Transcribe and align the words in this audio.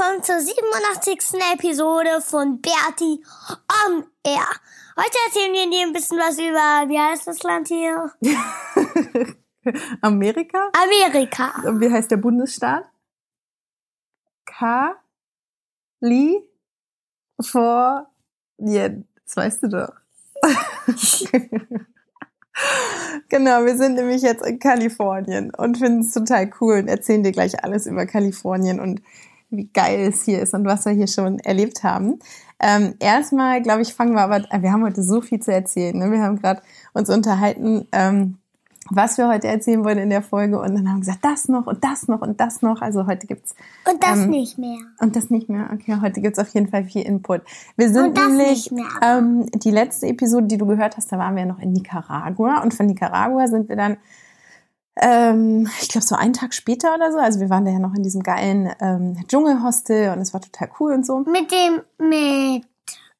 Willkommen 0.00 0.22
zur 0.22 0.40
87. 0.40 1.18
Episode 1.52 2.22
von 2.22 2.62
Bertie 2.62 3.22
on 3.84 4.06
Air. 4.24 4.46
Heute 4.96 5.18
erzählen 5.26 5.52
wir 5.52 5.68
dir 5.70 5.86
ein 5.86 5.92
bisschen 5.92 6.16
was 6.16 6.38
über, 6.38 6.88
wie 6.88 6.98
heißt 6.98 7.26
das 7.26 7.42
Land 7.42 7.68
hier? 7.68 8.10
Amerika? 10.00 10.70
Amerika. 10.72 11.52
Und 11.68 11.82
wie 11.82 11.90
heißt 11.90 12.10
der 12.10 12.16
Bundesstaat? 12.16 12.86
Kali 14.46 14.96
vor 17.38 18.10
Das 18.56 19.36
weißt 19.36 19.64
du 19.64 19.68
doch. 19.68 19.92
genau, 23.28 23.66
wir 23.66 23.76
sind 23.76 23.96
nämlich 23.96 24.22
jetzt 24.22 24.46
in 24.46 24.58
Kalifornien 24.58 25.54
und 25.54 25.76
finden 25.76 26.00
es 26.00 26.14
total 26.14 26.50
cool 26.62 26.78
und 26.78 26.88
erzählen 26.88 27.22
dir 27.22 27.32
gleich 27.32 27.62
alles 27.62 27.84
über 27.84 28.06
Kalifornien 28.06 28.80
und 28.80 29.02
wie 29.50 29.68
geil 29.72 30.08
es 30.08 30.22
hier 30.24 30.40
ist 30.40 30.54
und 30.54 30.64
was 30.64 30.84
wir 30.84 30.92
hier 30.92 31.06
schon 31.08 31.38
erlebt 31.40 31.82
haben. 31.84 32.18
Ähm, 32.60 32.94
erstmal, 33.00 33.62
glaube 33.62 33.82
ich, 33.82 33.94
fangen 33.94 34.12
wir 34.14 34.20
aber, 34.22 34.44
wir 34.60 34.72
haben 34.72 34.84
heute 34.84 35.02
so 35.02 35.20
viel 35.20 35.40
zu 35.40 35.52
erzählen. 35.52 35.98
Ne? 35.98 36.10
Wir 36.10 36.22
haben 36.22 36.40
gerade 36.40 36.60
uns 36.92 37.08
unterhalten, 37.10 37.86
ähm, 37.92 38.36
was 38.92 39.18
wir 39.18 39.28
heute 39.28 39.46
erzählen 39.46 39.84
wollen 39.84 39.98
in 39.98 40.10
der 40.10 40.22
Folge 40.22 40.58
und 40.58 40.74
dann 40.74 40.88
haben 40.88 40.96
wir 40.96 41.00
gesagt, 41.00 41.24
das 41.24 41.48
noch 41.48 41.66
und 41.66 41.84
das 41.84 42.08
noch 42.08 42.22
und 42.22 42.40
das 42.40 42.60
noch. 42.60 42.80
Also 42.82 43.06
heute 43.06 43.26
gibt's 43.26 43.54
Und 43.88 44.02
das 44.02 44.20
Ähm, 44.20 44.30
nicht 44.30 44.58
mehr. 44.58 44.78
und 44.98 45.14
das 45.16 45.30
nicht 45.30 45.48
mehr. 45.48 45.70
Okay, 45.72 45.98
heute 46.02 46.20
gibt's 46.20 46.38
auf 46.40 46.48
jeden 46.48 46.68
Fall 46.68 46.84
viel 46.84 47.02
Input. 47.02 47.42
Wir 47.76 47.90
sind 47.90 48.16
nämlich 48.16 48.70
nicht 48.70 48.72
mehr. 48.72 48.86
ähm, 49.02 49.46
die 49.54 49.70
letzte 49.70 50.08
Episode, 50.08 50.46
die 50.48 50.58
du 50.58 50.66
gehört 50.66 50.96
hast, 50.96 51.12
da 51.12 51.18
waren 51.18 51.34
wir 51.36 51.42
ja 51.42 51.48
noch 51.48 51.60
in 51.60 51.72
Nicaragua 51.72 52.62
und 52.62 52.74
von 52.74 52.86
Nicaragua 52.86 53.46
sind 53.46 53.68
wir 53.68 53.76
dann, 53.76 53.96
ähm, 55.00 55.68
ich 55.80 55.88
glaube 55.88 56.06
so 56.06 56.14
einen 56.14 56.32
Tag 56.32 56.54
später 56.54 56.94
oder 56.94 57.12
so. 57.12 57.18
Also 57.18 57.40
wir 57.40 57.50
waren 57.50 57.64
da 57.64 57.70
ja 57.70 57.78
noch 57.78 57.94
in 57.94 58.02
diesem 58.02 58.22
geilen 58.22 58.70
ähm, 58.80 59.16
Dschungelhostel 59.26 60.12
und 60.12 60.20
es 60.20 60.32
war 60.32 60.40
total 60.40 60.70
cool 60.78 60.92
und 60.92 61.06
so. 61.06 61.20
Mit 61.20 61.50
dem, 61.50 61.80
mit 61.98 62.64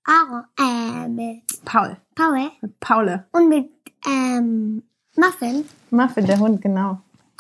Aaron, 0.05 0.45
äh, 0.59 1.09
mit 1.09 1.43
Paul, 1.65 1.97
Paul 2.15 2.51
mit 2.61 2.81
Paule, 2.81 3.27
und 3.33 3.49
mit, 3.49 3.71
ähm, 4.07 4.83
Muffin. 5.17 5.65
Muffin, 5.91 6.27
der 6.27 6.39
Hund, 6.39 6.63
genau. 6.63 6.99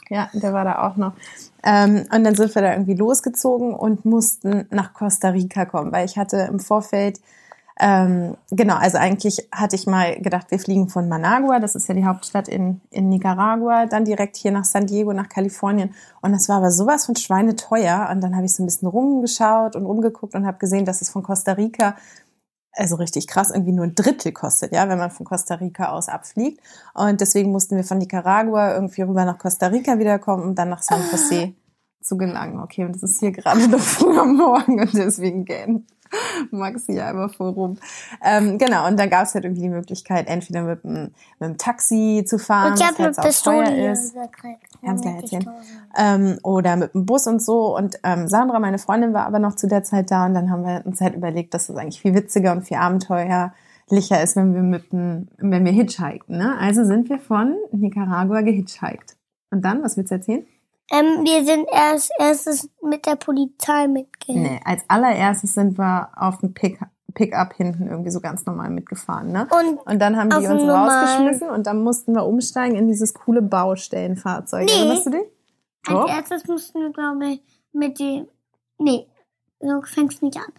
Ja, 0.08 0.28
der 0.32 0.52
war 0.52 0.64
da 0.64 0.88
auch 0.88 0.96
noch. 0.96 1.12
Ähm, 1.62 2.04
und 2.12 2.24
dann 2.24 2.34
sind 2.34 2.54
wir 2.54 2.62
da 2.62 2.72
irgendwie 2.72 2.94
losgezogen 2.94 3.74
und 3.74 4.04
mussten 4.04 4.66
nach 4.70 4.92
Costa 4.92 5.28
Rica 5.28 5.64
kommen, 5.66 5.92
weil 5.92 6.04
ich 6.04 6.18
hatte 6.18 6.48
im 6.50 6.58
Vorfeld, 6.58 7.20
ähm, 7.82 8.36
genau, 8.50 8.76
also 8.76 8.98
eigentlich 8.98 9.48
hatte 9.50 9.74
ich 9.74 9.86
mal 9.86 10.20
gedacht, 10.20 10.50
wir 10.50 10.58
fliegen 10.58 10.90
von 10.90 11.08
Managua, 11.08 11.60
das 11.60 11.74
ist 11.74 11.88
ja 11.88 11.94
die 11.94 12.04
Hauptstadt 12.04 12.46
in, 12.46 12.82
in 12.90 13.08
Nicaragua, 13.08 13.86
dann 13.86 14.04
direkt 14.04 14.36
hier 14.36 14.52
nach 14.52 14.66
San 14.66 14.86
Diego, 14.86 15.14
nach 15.14 15.30
Kalifornien. 15.30 15.94
Und 16.20 16.32
das 16.32 16.50
war 16.50 16.58
aber 16.58 16.70
sowas 16.70 17.06
von 17.06 17.16
schweineteuer. 17.16 18.10
Und 18.12 18.20
dann 18.20 18.36
habe 18.36 18.44
ich 18.44 18.54
so 18.54 18.62
ein 18.62 18.66
bisschen 18.66 18.88
rumgeschaut 18.88 19.76
und 19.76 19.86
rumgeguckt 19.86 20.34
und 20.34 20.46
habe 20.46 20.58
gesehen, 20.58 20.84
dass 20.84 21.00
es 21.00 21.08
von 21.08 21.22
Costa 21.22 21.52
Rica 21.52 21.96
also 22.72 22.96
richtig 22.96 23.26
krass, 23.26 23.50
irgendwie 23.50 23.72
nur 23.72 23.84
ein 23.84 23.94
Drittel 23.94 24.32
kostet, 24.32 24.72
ja, 24.72 24.88
wenn 24.88 24.98
man 24.98 25.10
von 25.10 25.26
Costa 25.26 25.54
Rica 25.54 25.90
aus 25.90 26.08
abfliegt. 26.08 26.60
Und 26.94 27.20
deswegen 27.20 27.50
mussten 27.50 27.76
wir 27.76 27.84
von 27.84 27.98
Nicaragua 27.98 28.74
irgendwie 28.74 29.02
rüber 29.02 29.24
nach 29.24 29.38
Costa 29.38 29.68
Rica 29.68 29.98
wiederkommen, 29.98 30.42
um 30.42 30.54
dann 30.54 30.68
nach 30.68 30.82
San 30.82 31.02
Jose 31.10 31.54
zu 32.00 32.16
gelangen. 32.16 32.60
Okay, 32.60 32.84
und 32.84 32.94
das 32.94 33.02
ist 33.02 33.20
hier 33.20 33.32
gerade 33.32 33.68
noch 33.68 33.80
früh 33.80 34.18
am 34.18 34.36
Morgen 34.36 34.80
und 34.80 34.94
deswegen 34.94 35.44
gähnt 35.44 35.84
Maxi 36.50 36.92
ja 36.92 37.10
immer 37.10 37.28
voll 37.28 37.50
rum. 37.50 37.78
Ähm, 38.22 38.58
genau, 38.58 38.86
und 38.86 38.98
dann 38.98 39.10
gab 39.10 39.24
es 39.24 39.34
halt 39.34 39.44
irgendwie 39.44 39.62
die 39.62 39.68
Möglichkeit, 39.68 40.28
entweder 40.28 40.62
mit 40.62 40.84
einem, 40.84 41.02
mit 41.04 41.12
einem 41.40 41.58
Taxi 41.58 42.24
zu 42.26 42.38
fahren, 42.38 42.72
was 42.72 42.98
halt 42.98 43.18
auch 43.18 43.42
teuer 43.42 43.92
ist. 43.92 44.14
Kannst 44.82 45.04
gleich 45.04 45.22
erzählen. 45.22 45.48
ähm, 45.96 46.38
oder 46.42 46.76
mit 46.76 46.94
dem 46.94 47.06
Bus 47.06 47.26
und 47.26 47.42
so. 47.42 47.76
Und 47.76 47.98
ähm, 48.02 48.28
Sandra, 48.28 48.58
meine 48.58 48.78
Freundin, 48.78 49.12
war 49.12 49.26
aber 49.26 49.38
noch 49.38 49.54
zu 49.54 49.68
der 49.68 49.84
Zeit 49.84 50.10
da 50.10 50.26
und 50.26 50.34
dann 50.34 50.50
haben 50.50 50.64
wir 50.64 50.82
uns 50.84 51.00
halt 51.00 51.14
überlegt, 51.14 51.54
dass 51.54 51.68
es 51.68 51.76
eigentlich 51.76 52.00
viel 52.00 52.14
witziger 52.14 52.52
und 52.52 52.62
viel 52.62 52.78
abenteuerlicher 52.78 54.22
ist, 54.22 54.36
wenn 54.36 54.54
wir 54.54 54.62
mit 54.62 54.92
dem, 54.92 55.28
wenn 55.38 55.64
wir 55.64 55.72
hitchhiken. 55.72 56.38
Ne? 56.38 56.56
Also 56.58 56.84
sind 56.84 57.08
wir 57.08 57.18
von 57.18 57.56
Nicaragua 57.72 58.40
gehitchhiked. 58.40 59.16
Und 59.52 59.64
dann, 59.64 59.82
was 59.82 59.96
willst 59.96 60.10
du 60.10 60.16
erzählen? 60.16 60.46
Ähm, 60.90 61.24
wir 61.24 61.44
sind 61.44 61.68
erst 61.72 62.10
erstes 62.18 62.68
mit 62.82 63.06
der 63.06 63.16
Polizei 63.16 63.86
mitgegangen. 63.86 64.42
Nee, 64.42 64.60
als 64.64 64.82
allererstes 64.88 65.54
sind 65.54 65.78
wir 65.78 66.10
auf 66.16 66.38
dem 66.38 66.54
Pick 66.54 66.78
Pickup 67.12 67.54
hinten 67.54 67.88
irgendwie 67.88 68.10
so 68.10 68.20
ganz 68.20 68.46
normal 68.46 68.70
mitgefahren, 68.70 69.32
ne? 69.32 69.48
Und 69.50 69.78
Und 69.84 69.98
dann 69.98 70.16
haben 70.16 70.30
die 70.30 70.46
uns 70.46 70.62
rausgeschmissen 70.62 71.50
und 71.50 71.66
dann 71.66 71.82
mussten 71.82 72.14
wir 72.14 72.24
umsteigen 72.24 72.76
in 72.76 72.86
dieses 72.86 73.14
coole 73.14 73.42
Baustellenfahrzeug. 73.42 74.66
Nee. 74.66 74.72
Erinnerst 74.72 75.06
du 75.06 75.10
dich? 75.10 75.26
als 75.86 75.94
Doch. 75.94 76.08
erstes 76.08 76.46
mussten 76.46 76.80
wir, 76.80 76.90
glaube 76.92 77.26
ich, 77.26 77.42
mit 77.72 77.98
dem. 77.98 78.28
Nee, 78.78 79.06
so 79.60 79.82
fängst 79.82 80.22
nicht 80.22 80.36
an. 80.36 80.52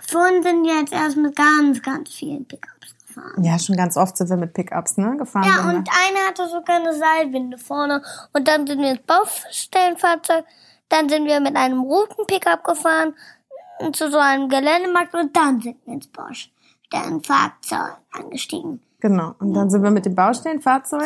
Vorhin 0.00 0.42
sind 0.42 0.64
wir 0.64 0.80
jetzt 0.80 0.92
erst 0.92 1.16
mit 1.16 1.36
ganz, 1.36 1.82
ganz 1.82 2.10
vielen 2.12 2.46
Pickups 2.46 2.94
gefahren. 3.14 3.44
Ja, 3.44 3.58
schon 3.58 3.76
ganz 3.76 3.96
oft 3.96 4.16
sind 4.16 4.28
wir 4.30 4.36
mit 4.36 4.52
Pickups, 4.54 4.96
ne? 4.96 5.16
Gefahren. 5.16 5.44
Ja, 5.44 5.56
sind 5.56 5.66
wir. 5.66 5.78
und 5.78 5.88
einer 5.88 6.28
hatte 6.28 6.48
sogar 6.48 6.76
eine 6.76 6.94
Seilwinde 6.94 7.58
vorne. 7.58 8.02
Und 8.32 8.46
dann 8.48 8.66
sind 8.66 8.80
wir 8.80 8.90
ins 8.92 9.02
Baustellenfahrzeug. 9.02 10.44
Dann 10.88 11.08
sind 11.08 11.24
wir 11.26 11.40
mit 11.40 11.56
einem 11.56 11.80
roten 11.80 12.26
Pickup 12.26 12.64
gefahren 12.64 13.14
zu 13.92 14.10
so 14.10 14.18
einem 14.18 14.48
Geländemarkt 14.48 15.14
und 15.14 15.34
dann 15.36 15.60
sind 15.60 15.76
wir 15.86 15.94
ins 15.94 16.06
Baustellenfahrzeug 16.08 17.96
angestiegen. 18.12 18.80
Genau. 19.00 19.34
Und 19.38 19.54
dann 19.54 19.70
sind 19.70 19.82
wir 19.82 19.90
mit 19.90 20.04
dem 20.04 20.14
Baustellenfahrzeug. 20.14 21.02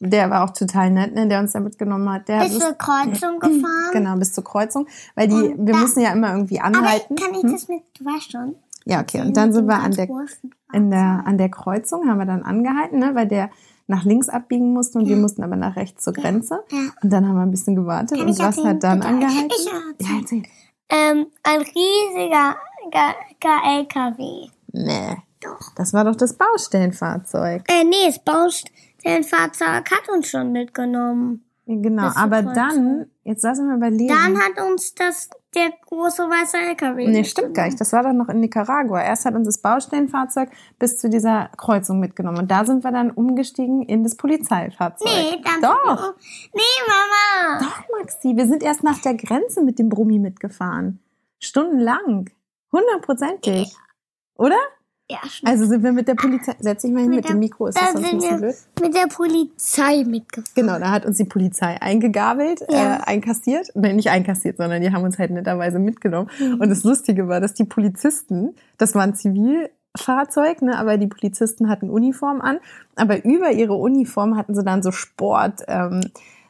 Der 0.00 0.30
war 0.30 0.44
auch 0.44 0.50
total 0.50 0.90
nett, 0.90 1.14
ne, 1.14 1.28
der 1.28 1.40
uns 1.40 1.52
da 1.52 1.60
mitgenommen 1.60 2.10
hat. 2.10 2.26
Der 2.28 2.38
Bis 2.40 2.58
zur 2.58 2.72
Kreuzung 2.72 3.38
gefahren. 3.40 3.90
genau, 3.92 4.16
bis 4.16 4.32
zur 4.32 4.44
Kreuzung. 4.44 4.86
Weil 5.14 5.28
die, 5.28 5.34
Und 5.34 5.66
wir 5.66 5.74
da- 5.74 5.78
müssen 5.80 6.00
ja 6.00 6.12
immer 6.12 6.32
irgendwie 6.32 6.60
Aber 6.60 6.78
anhalten. 6.78 7.16
kann 7.16 7.34
ich 7.34 7.42
Hm? 7.42 7.52
das 7.52 7.68
mit, 7.68 7.82
du 7.98 8.04
weißt 8.06 8.32
schon. 8.32 8.54
Ja, 8.84 9.00
okay. 9.00 9.20
Und 9.22 9.36
dann 9.36 9.52
sind 9.52 9.66
wir 9.66 9.76
an 9.76 9.92
der, 9.92 10.08
in 10.72 10.90
der, 10.90 11.22
an 11.24 11.38
der 11.38 11.48
Kreuzung, 11.48 12.08
haben 12.08 12.18
wir 12.18 12.26
dann 12.26 12.42
angehalten, 12.42 12.98
ne, 12.98 13.14
weil 13.14 13.26
der 13.26 13.50
nach 13.86 14.04
links 14.04 14.28
abbiegen 14.28 14.72
musste 14.72 14.98
und 14.98 15.08
wir 15.08 15.16
mussten 15.16 15.42
aber 15.42 15.56
nach 15.56 15.76
rechts 15.76 16.04
zur 16.04 16.12
Grenze. 16.12 16.64
Ja. 16.70 16.78
Und 17.02 17.12
dann 17.12 17.28
haben 17.28 17.36
wir 17.36 17.42
ein 17.42 17.50
bisschen 17.50 17.76
gewartet. 17.76 18.18
Kann 18.18 18.28
und 18.28 18.38
was 18.38 18.64
hat 18.64 18.82
dann 18.82 19.00
Bitte. 19.00 19.12
angehalten? 19.12 19.50
Ich 19.58 19.66
ja, 20.06 20.18
erzähl. 20.18 20.42
Ähm, 20.88 21.26
ein 21.42 21.60
riesiger 21.60 22.56
LKW. 23.64 24.48
Nee. 24.72 25.16
Doch. 25.40 25.74
Das 25.76 25.92
war 25.92 26.04
doch 26.04 26.16
das 26.16 26.34
Baustellenfahrzeug. 26.34 27.64
Äh, 27.68 27.84
nee, 27.84 28.06
das 28.06 28.18
Baustellenfahrzeug 28.20 29.90
hat 29.90 30.08
uns 30.12 30.28
schon 30.28 30.52
mitgenommen. 30.52 31.44
Genau. 31.66 32.10
Aber 32.14 32.42
dann, 32.42 33.06
jetzt 33.24 33.42
lass 33.42 33.58
uns 33.58 33.68
mal 33.68 33.76
überlegen. 33.76 34.08
Dann 34.08 34.38
hat 34.38 34.60
uns 34.66 34.94
das 34.94 35.30
der 35.54 35.72
große 35.86 36.22
weiße 36.22 36.56
LKW. 36.56 37.06
Nee, 37.06 37.24
stimmt 37.24 37.54
gar 37.54 37.66
nicht. 37.66 37.80
Das 37.80 37.92
war 37.92 38.02
doch 38.02 38.12
noch 38.12 38.28
in 38.28 38.40
Nicaragua. 38.40 39.02
Erst 39.02 39.24
hat 39.24 39.34
uns 39.34 39.46
das 39.46 39.58
Baustellenfahrzeug 39.58 40.50
bis 40.78 40.98
zu 40.98 41.08
dieser 41.08 41.50
Kreuzung 41.56 42.00
mitgenommen. 42.00 42.38
Und 42.38 42.50
da 42.50 42.64
sind 42.64 42.84
wir 42.84 42.92
dann 42.92 43.10
umgestiegen 43.10 43.82
in 43.82 44.02
das 44.02 44.16
Polizeifahrzeug. 44.16 45.08
Nee, 45.08 45.42
dann 45.44 45.60
Doch. 45.62 46.14
Nee, 46.52 46.62
Mama. 46.86 47.60
Doch, 47.60 47.98
Maxi. 47.98 48.36
Wir 48.36 48.46
sind 48.46 48.62
erst 48.62 48.82
nach 48.84 48.98
der 48.98 49.14
Grenze 49.14 49.62
mit 49.62 49.78
dem 49.78 49.88
Brummi 49.88 50.18
mitgefahren. 50.18 51.00
Stundenlang. 51.40 52.30
Hundertprozentig. 52.72 53.74
Oder? 54.36 54.58
Ja. 55.10 55.18
Also 55.44 55.66
sind 55.66 55.82
wir 55.84 55.92
mit 55.92 56.08
der 56.08 56.14
Polizei. 56.14 56.54
Setz 56.60 56.80
dich 56.82 56.90
mal 56.90 57.00
hin 57.00 57.10
mit, 57.10 57.16
Mit 57.16 57.24
der- 57.26 57.32
dem 57.34 57.40
Mikro, 57.40 57.66
ist 57.66 57.76
das 57.78 57.92
da 57.92 57.92
sonst 57.92 58.06
ein 58.08 58.16
bisschen 58.18 58.30
wir 58.30 58.38
blöd? 58.38 58.54
mit 58.80 58.94
der 58.96 59.06
Polizei 59.08 60.04
mitgefahren. 60.04 60.52
Genau, 60.54 60.78
da 60.78 60.90
hat 60.90 61.04
uns 61.04 61.18
die 61.18 61.24
Polizei 61.26 61.76
eingegabelt, 61.80 62.60
Ja. 62.70 62.96
äh, 62.96 63.00
einkassiert. 63.04 63.68
Nein, 63.74 63.96
nicht 63.96 64.08
einkassiert, 64.10 64.56
sondern 64.56 64.80
die 64.80 64.90
haben 64.92 65.04
uns 65.04 65.18
halt 65.18 65.30
netterweise 65.30 65.78
mitgenommen. 65.78 66.30
Und 66.58 66.70
das 66.70 66.84
Lustige 66.84 67.28
war, 67.28 67.40
dass 67.40 67.52
die 67.52 67.64
Polizisten, 67.64 68.54
das 68.78 68.94
war 68.94 69.02
ein 69.02 69.14
Zivilfahrzeug, 69.14 70.62
ne, 70.62 70.78
aber 70.78 70.96
die 70.96 71.06
Polizisten 71.06 71.68
hatten 71.68 71.90
Uniform 71.90 72.40
an. 72.40 72.58
Aber 72.96 73.24
über 73.24 73.50
ihre 73.52 73.74
Uniform 73.74 74.36
hatten 74.38 74.54
sie 74.54 74.64
dann 74.64 74.82
so 74.82 74.90
Sport, 74.90 75.64
ähm, 75.68 76.00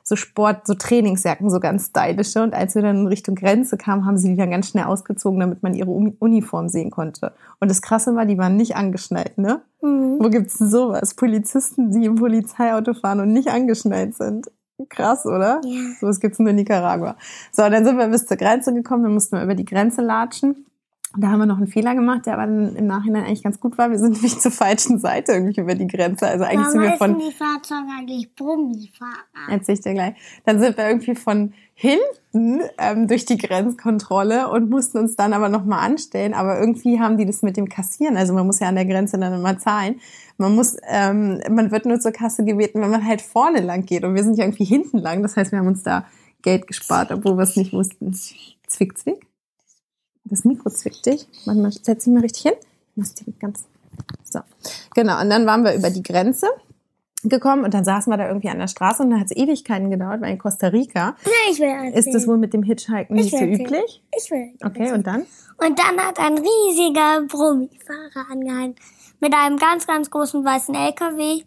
so 0.06 0.17
Sport, 0.17 0.67
so 0.67 0.75
Trainingsjacken, 0.75 1.49
so 1.49 1.61
ganz 1.61 1.87
stylische. 1.87 2.43
Und 2.43 2.55
als 2.55 2.75
wir 2.75 2.83
dann 2.83 2.99
in 2.99 3.06
Richtung 3.06 3.35
Grenze 3.35 3.79
kamen, 3.79 4.05
haben 4.05 4.19
sie 4.19 4.29
die 4.29 4.37
dann 4.37 4.51
ganz 4.51 4.69
schnell 4.69 4.85
ausgezogen, 4.85 5.41
damit 5.41 5.62
man 5.62 5.73
ihre 5.73 5.91
Uni- 5.91 6.15
Uniform 6.19 6.69
sehen 6.69 6.91
konnte. 6.91 7.33
Und 7.59 7.71
das 7.71 7.81
Krasse 7.81 8.15
war, 8.15 8.27
die 8.27 8.37
waren 8.37 8.56
nicht 8.56 8.77
angeschnallt, 8.77 9.39
ne? 9.39 9.62
Mhm. 9.81 10.19
Wo 10.21 10.29
gibt's 10.29 10.59
denn 10.59 10.69
sowas? 10.69 11.15
Polizisten, 11.15 11.91
die 11.91 12.05
im 12.05 12.17
Polizeiauto 12.17 12.93
fahren 12.93 13.21
und 13.21 13.33
nicht 13.33 13.49
angeschnallt 13.49 14.15
sind. 14.15 14.51
Krass, 14.91 15.25
oder? 15.25 15.61
Ja. 15.65 15.81
Sowas 16.01 16.21
gibt's 16.21 16.39
nur 16.39 16.51
in 16.51 16.56
Nicaragua. 16.56 17.17
So, 17.53 17.62
dann 17.62 17.85
sind 17.85 17.97
wir 17.97 18.09
bis 18.09 18.27
zur 18.27 18.37
Grenze 18.37 18.75
gekommen, 18.75 19.05
dann 19.05 19.15
mussten 19.15 19.37
wir 19.37 19.43
über 19.43 19.55
die 19.55 19.65
Grenze 19.65 20.03
latschen. 20.03 20.67
Da 21.17 21.29
haben 21.29 21.39
wir 21.39 21.47
noch 21.47 21.59
einen 21.59 21.69
Fehler 21.69 21.95
gemacht, 21.95 22.27
der 22.27 22.35
aber 22.35 22.47
dann 22.47 22.75
im 22.75 22.87
Nachhinein 22.87 23.25
eigentlich 23.25 23.43
ganz 23.43 23.61
gut 23.61 23.79
war. 23.79 23.91
Wir 23.91 23.99
sind 23.99 24.13
nämlich 24.15 24.39
zur 24.39 24.51
falschen 24.51 24.99
Seite 24.99 25.33
irgendwie 25.33 25.61
über 25.61 25.75
die 25.75 25.87
Grenze. 25.87 26.27
Also 26.27 26.45
eigentlich 26.45 26.69
sind 26.69 26.83
Warum 26.83 26.91
wir 26.91 26.99
von, 26.99 27.19
die 27.19 27.33
Fahrzeuge 27.33 27.89
eigentlich 27.99 28.35
Brummifahrer? 28.35 29.13
erzähl 29.51 29.75
ich 29.75 29.81
dir 29.81 29.95
gleich, 29.95 30.15
dann 30.45 30.61
sind 30.61 30.77
wir 30.77 30.89
irgendwie 30.89 31.15
von 31.15 31.53
hinten 31.75 32.63
ähm, 32.79 33.09
durch 33.09 33.25
die 33.25 33.37
Grenzkontrolle 33.37 34.49
und 34.49 34.71
mussten 34.71 34.99
uns 34.99 35.17
dann 35.17 35.33
aber 35.33 35.49
nochmal 35.49 35.81
anstellen. 35.81 36.35
Aber 36.35 36.59
irgendwie 36.59 37.01
haben 37.01 37.19
die 37.19 37.27
das 37.27 37.43
mit 37.43 37.57
dem 37.57 37.69
Kassieren. 37.69 38.17
Also 38.17 38.33
man 38.33 38.47
muss 38.47 38.61
ja 38.61 38.69
an 38.69 38.77
der 38.77 38.87
Grenze 38.87 39.19
dann 39.19 39.35
immer 39.35 39.59
zahlen. 39.59 40.01
Man 40.37 40.55
muss, 40.55 40.77
ähm, 40.89 41.41
man 41.51 41.71
wird 41.71 41.87
nur 41.87 42.01
zur 42.01 42.13
Kasse 42.13 42.45
gebeten, 42.45 42.81
wenn 42.81 42.91
man 42.91 43.05
halt 43.05 43.23
vorne 43.23 43.61
lang 43.61 43.85
geht. 43.85 44.05
Und 44.05 44.15
wir 44.15 44.25
sind 44.25 44.39
ja 44.39 44.45
irgendwie 44.45 44.65
hinten 44.65 44.99
lang. 44.99 45.23
Das 45.23 45.37
heißt, 45.37 45.53
wir 45.53 45.59
haben 45.59 45.69
uns 45.69 45.83
da 45.83 46.07
Geld 46.43 46.67
gespart, 46.67 47.11
obwohl 47.11 47.37
wir 47.37 47.43
es 47.43 47.57
nicht 47.57 47.73
mussten. 47.73 48.13
Zwick, 48.67 48.99
zwick. 48.99 49.34
Das 50.35 50.45
Mikro 50.45 50.69
zwickt 50.71 51.07
dich. 51.07 51.29
Warte 51.45 51.61
mal, 51.61 51.71
setz 51.71 52.05
dich 52.05 52.13
mal 52.13 52.21
richtig 52.21 52.43
hin. 52.43 52.53
Ich 52.91 52.97
muss 52.97 53.15
die 53.15 53.33
ganz. 53.39 53.65
So. 54.25 54.41
Genau. 54.95 55.21
Und 55.21 55.31
dann 55.31 55.47
waren 55.47 55.63
wir 55.65 55.75
über 55.75 55.91
die 55.91 56.03
Grenze 56.03 56.49
gekommen 57.23 57.65
und 57.65 57.73
dann 57.73 57.85
saßen 57.85 58.13
wir 58.13 58.17
da 58.17 58.27
irgendwie 58.27 58.49
an 58.49 58.59
der 58.59 58.67
Straße 58.67 59.03
und 59.03 59.11
dann 59.11 59.21
hat 59.21 59.31
es 59.31 59.37
Ewigkeiten 59.37 59.91
gedauert, 59.91 60.21
weil 60.21 60.33
in 60.33 60.39
Costa 60.39 60.67
Rica 60.69 61.17
Ja, 61.25 61.31
ich 61.51 61.59
will 61.61 61.69
erzählen. 61.69 61.93
ist 61.95 62.13
das 62.15 62.27
wohl 62.27 62.37
mit 62.37 62.53
dem 62.53 62.63
Hitchhiken 62.65 63.15
nicht 63.17 63.27
Ich 63.27 63.31
so 63.31 63.37
erzählen. 63.39 63.61
üblich. 63.61 64.03
Ich 64.19 64.31
will. 64.31 64.53
Okay, 64.65 64.93
und 64.93 65.07
dann? 65.07 65.21
Und 65.59 65.79
dann 65.79 65.99
hat 66.05 66.19
ein 66.19 66.37
riesiger 66.37 67.23
Brummifahrer 67.29 68.31
angehalten. 68.31 68.75
Mit 69.21 69.33
einem 69.35 69.57
ganz, 69.57 69.87
ganz 69.87 70.11
großen 70.11 70.45
weißen 70.45 70.75
LKW. 70.75 71.45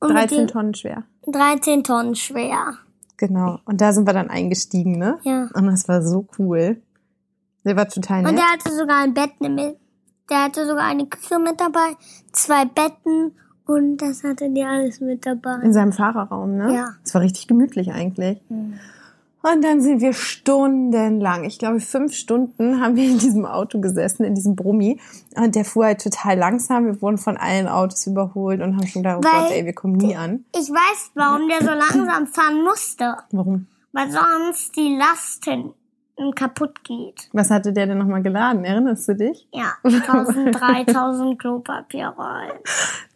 Und 0.00 0.10
13 0.10 0.42
mit 0.42 0.50
Tonnen 0.50 0.74
schwer. 0.74 1.04
dem 1.26 1.32
13 1.32 1.82
Tonnen 1.84 2.14
schwer. 2.14 2.74
Genau. 3.16 3.58
Und 3.64 3.80
da 3.80 3.92
sind 3.92 4.06
wir 4.06 4.12
dann 4.12 4.30
eingestiegen, 4.30 4.98
ne? 4.98 5.18
Ja. 5.24 5.48
Und 5.54 5.66
das 5.66 5.88
war 5.88 6.02
so 6.02 6.26
cool. 6.38 6.80
Der 7.68 7.76
war 7.76 7.86
total 7.88 8.22
nett. 8.22 8.30
Und 8.30 8.36
der 8.38 8.46
hatte 8.46 8.74
sogar 8.74 9.02
ein 9.04 9.12
Bett 9.14 9.40
mit. 9.40 9.76
Der 10.30 10.44
hatte 10.44 10.66
sogar 10.66 10.84
eine 10.84 11.06
Küche 11.06 11.38
mit 11.38 11.60
dabei, 11.60 11.96
zwei 12.32 12.64
Betten 12.64 13.32
und 13.66 13.98
das 13.98 14.24
hatte 14.24 14.50
die 14.50 14.64
alles 14.64 15.00
mit 15.00 15.24
dabei. 15.26 15.56
in 15.62 15.72
seinem 15.74 15.92
Fahrerraum, 15.92 16.56
ne? 16.56 16.74
Ja. 16.74 16.94
Es 17.04 17.14
war 17.14 17.20
richtig 17.22 17.46
gemütlich 17.46 17.92
eigentlich. 17.92 18.38
Und 18.48 19.62
dann 19.62 19.80
sind 19.80 20.00
wir 20.00 20.12
stundenlang, 20.14 21.44
ich 21.44 21.58
glaube 21.58 21.80
fünf 21.80 22.14
Stunden 22.14 22.80
haben 22.80 22.96
wir 22.96 23.04
in 23.04 23.18
diesem 23.18 23.46
Auto 23.46 23.80
gesessen, 23.80 24.24
in 24.24 24.34
diesem 24.34 24.56
Brummi. 24.56 24.98
Und 25.36 25.54
der 25.54 25.64
fuhr 25.64 25.84
halt 25.86 26.02
total 26.02 26.36
langsam. 26.38 26.86
Wir 26.86 27.00
wurden 27.00 27.18
von 27.18 27.36
allen 27.36 27.68
Autos 27.68 28.06
überholt 28.06 28.60
und 28.60 28.76
haben 28.76 28.86
schon 28.86 29.02
gedacht, 29.02 29.18
oh 29.24 29.28
Weil- 29.28 29.42
Gott, 29.42 29.50
ey, 29.52 29.64
wir 29.66 29.74
kommen 29.74 29.96
nie 29.96 30.16
an. 30.16 30.44
Ich 30.54 30.68
weiß, 30.68 31.12
warum 31.14 31.48
der 31.48 31.60
so 31.60 31.72
langsam 31.72 32.26
fahren 32.26 32.64
musste. 32.64 33.16
Warum? 33.30 33.66
Weil 33.92 34.10
sonst 34.10 34.76
die 34.76 34.96
Last 34.98 35.44
hinten 35.44 35.72
kaputt 36.34 36.82
geht. 36.84 37.28
Was 37.32 37.50
hatte 37.50 37.72
der 37.72 37.86
denn 37.86 37.98
nochmal 37.98 38.22
geladen? 38.22 38.64
Erinnerst 38.64 39.08
du 39.08 39.14
dich? 39.14 39.48
Ja, 39.52 39.72
1000, 39.84 40.54
3000 40.54 41.38
Klopapierrollen. 41.38 42.58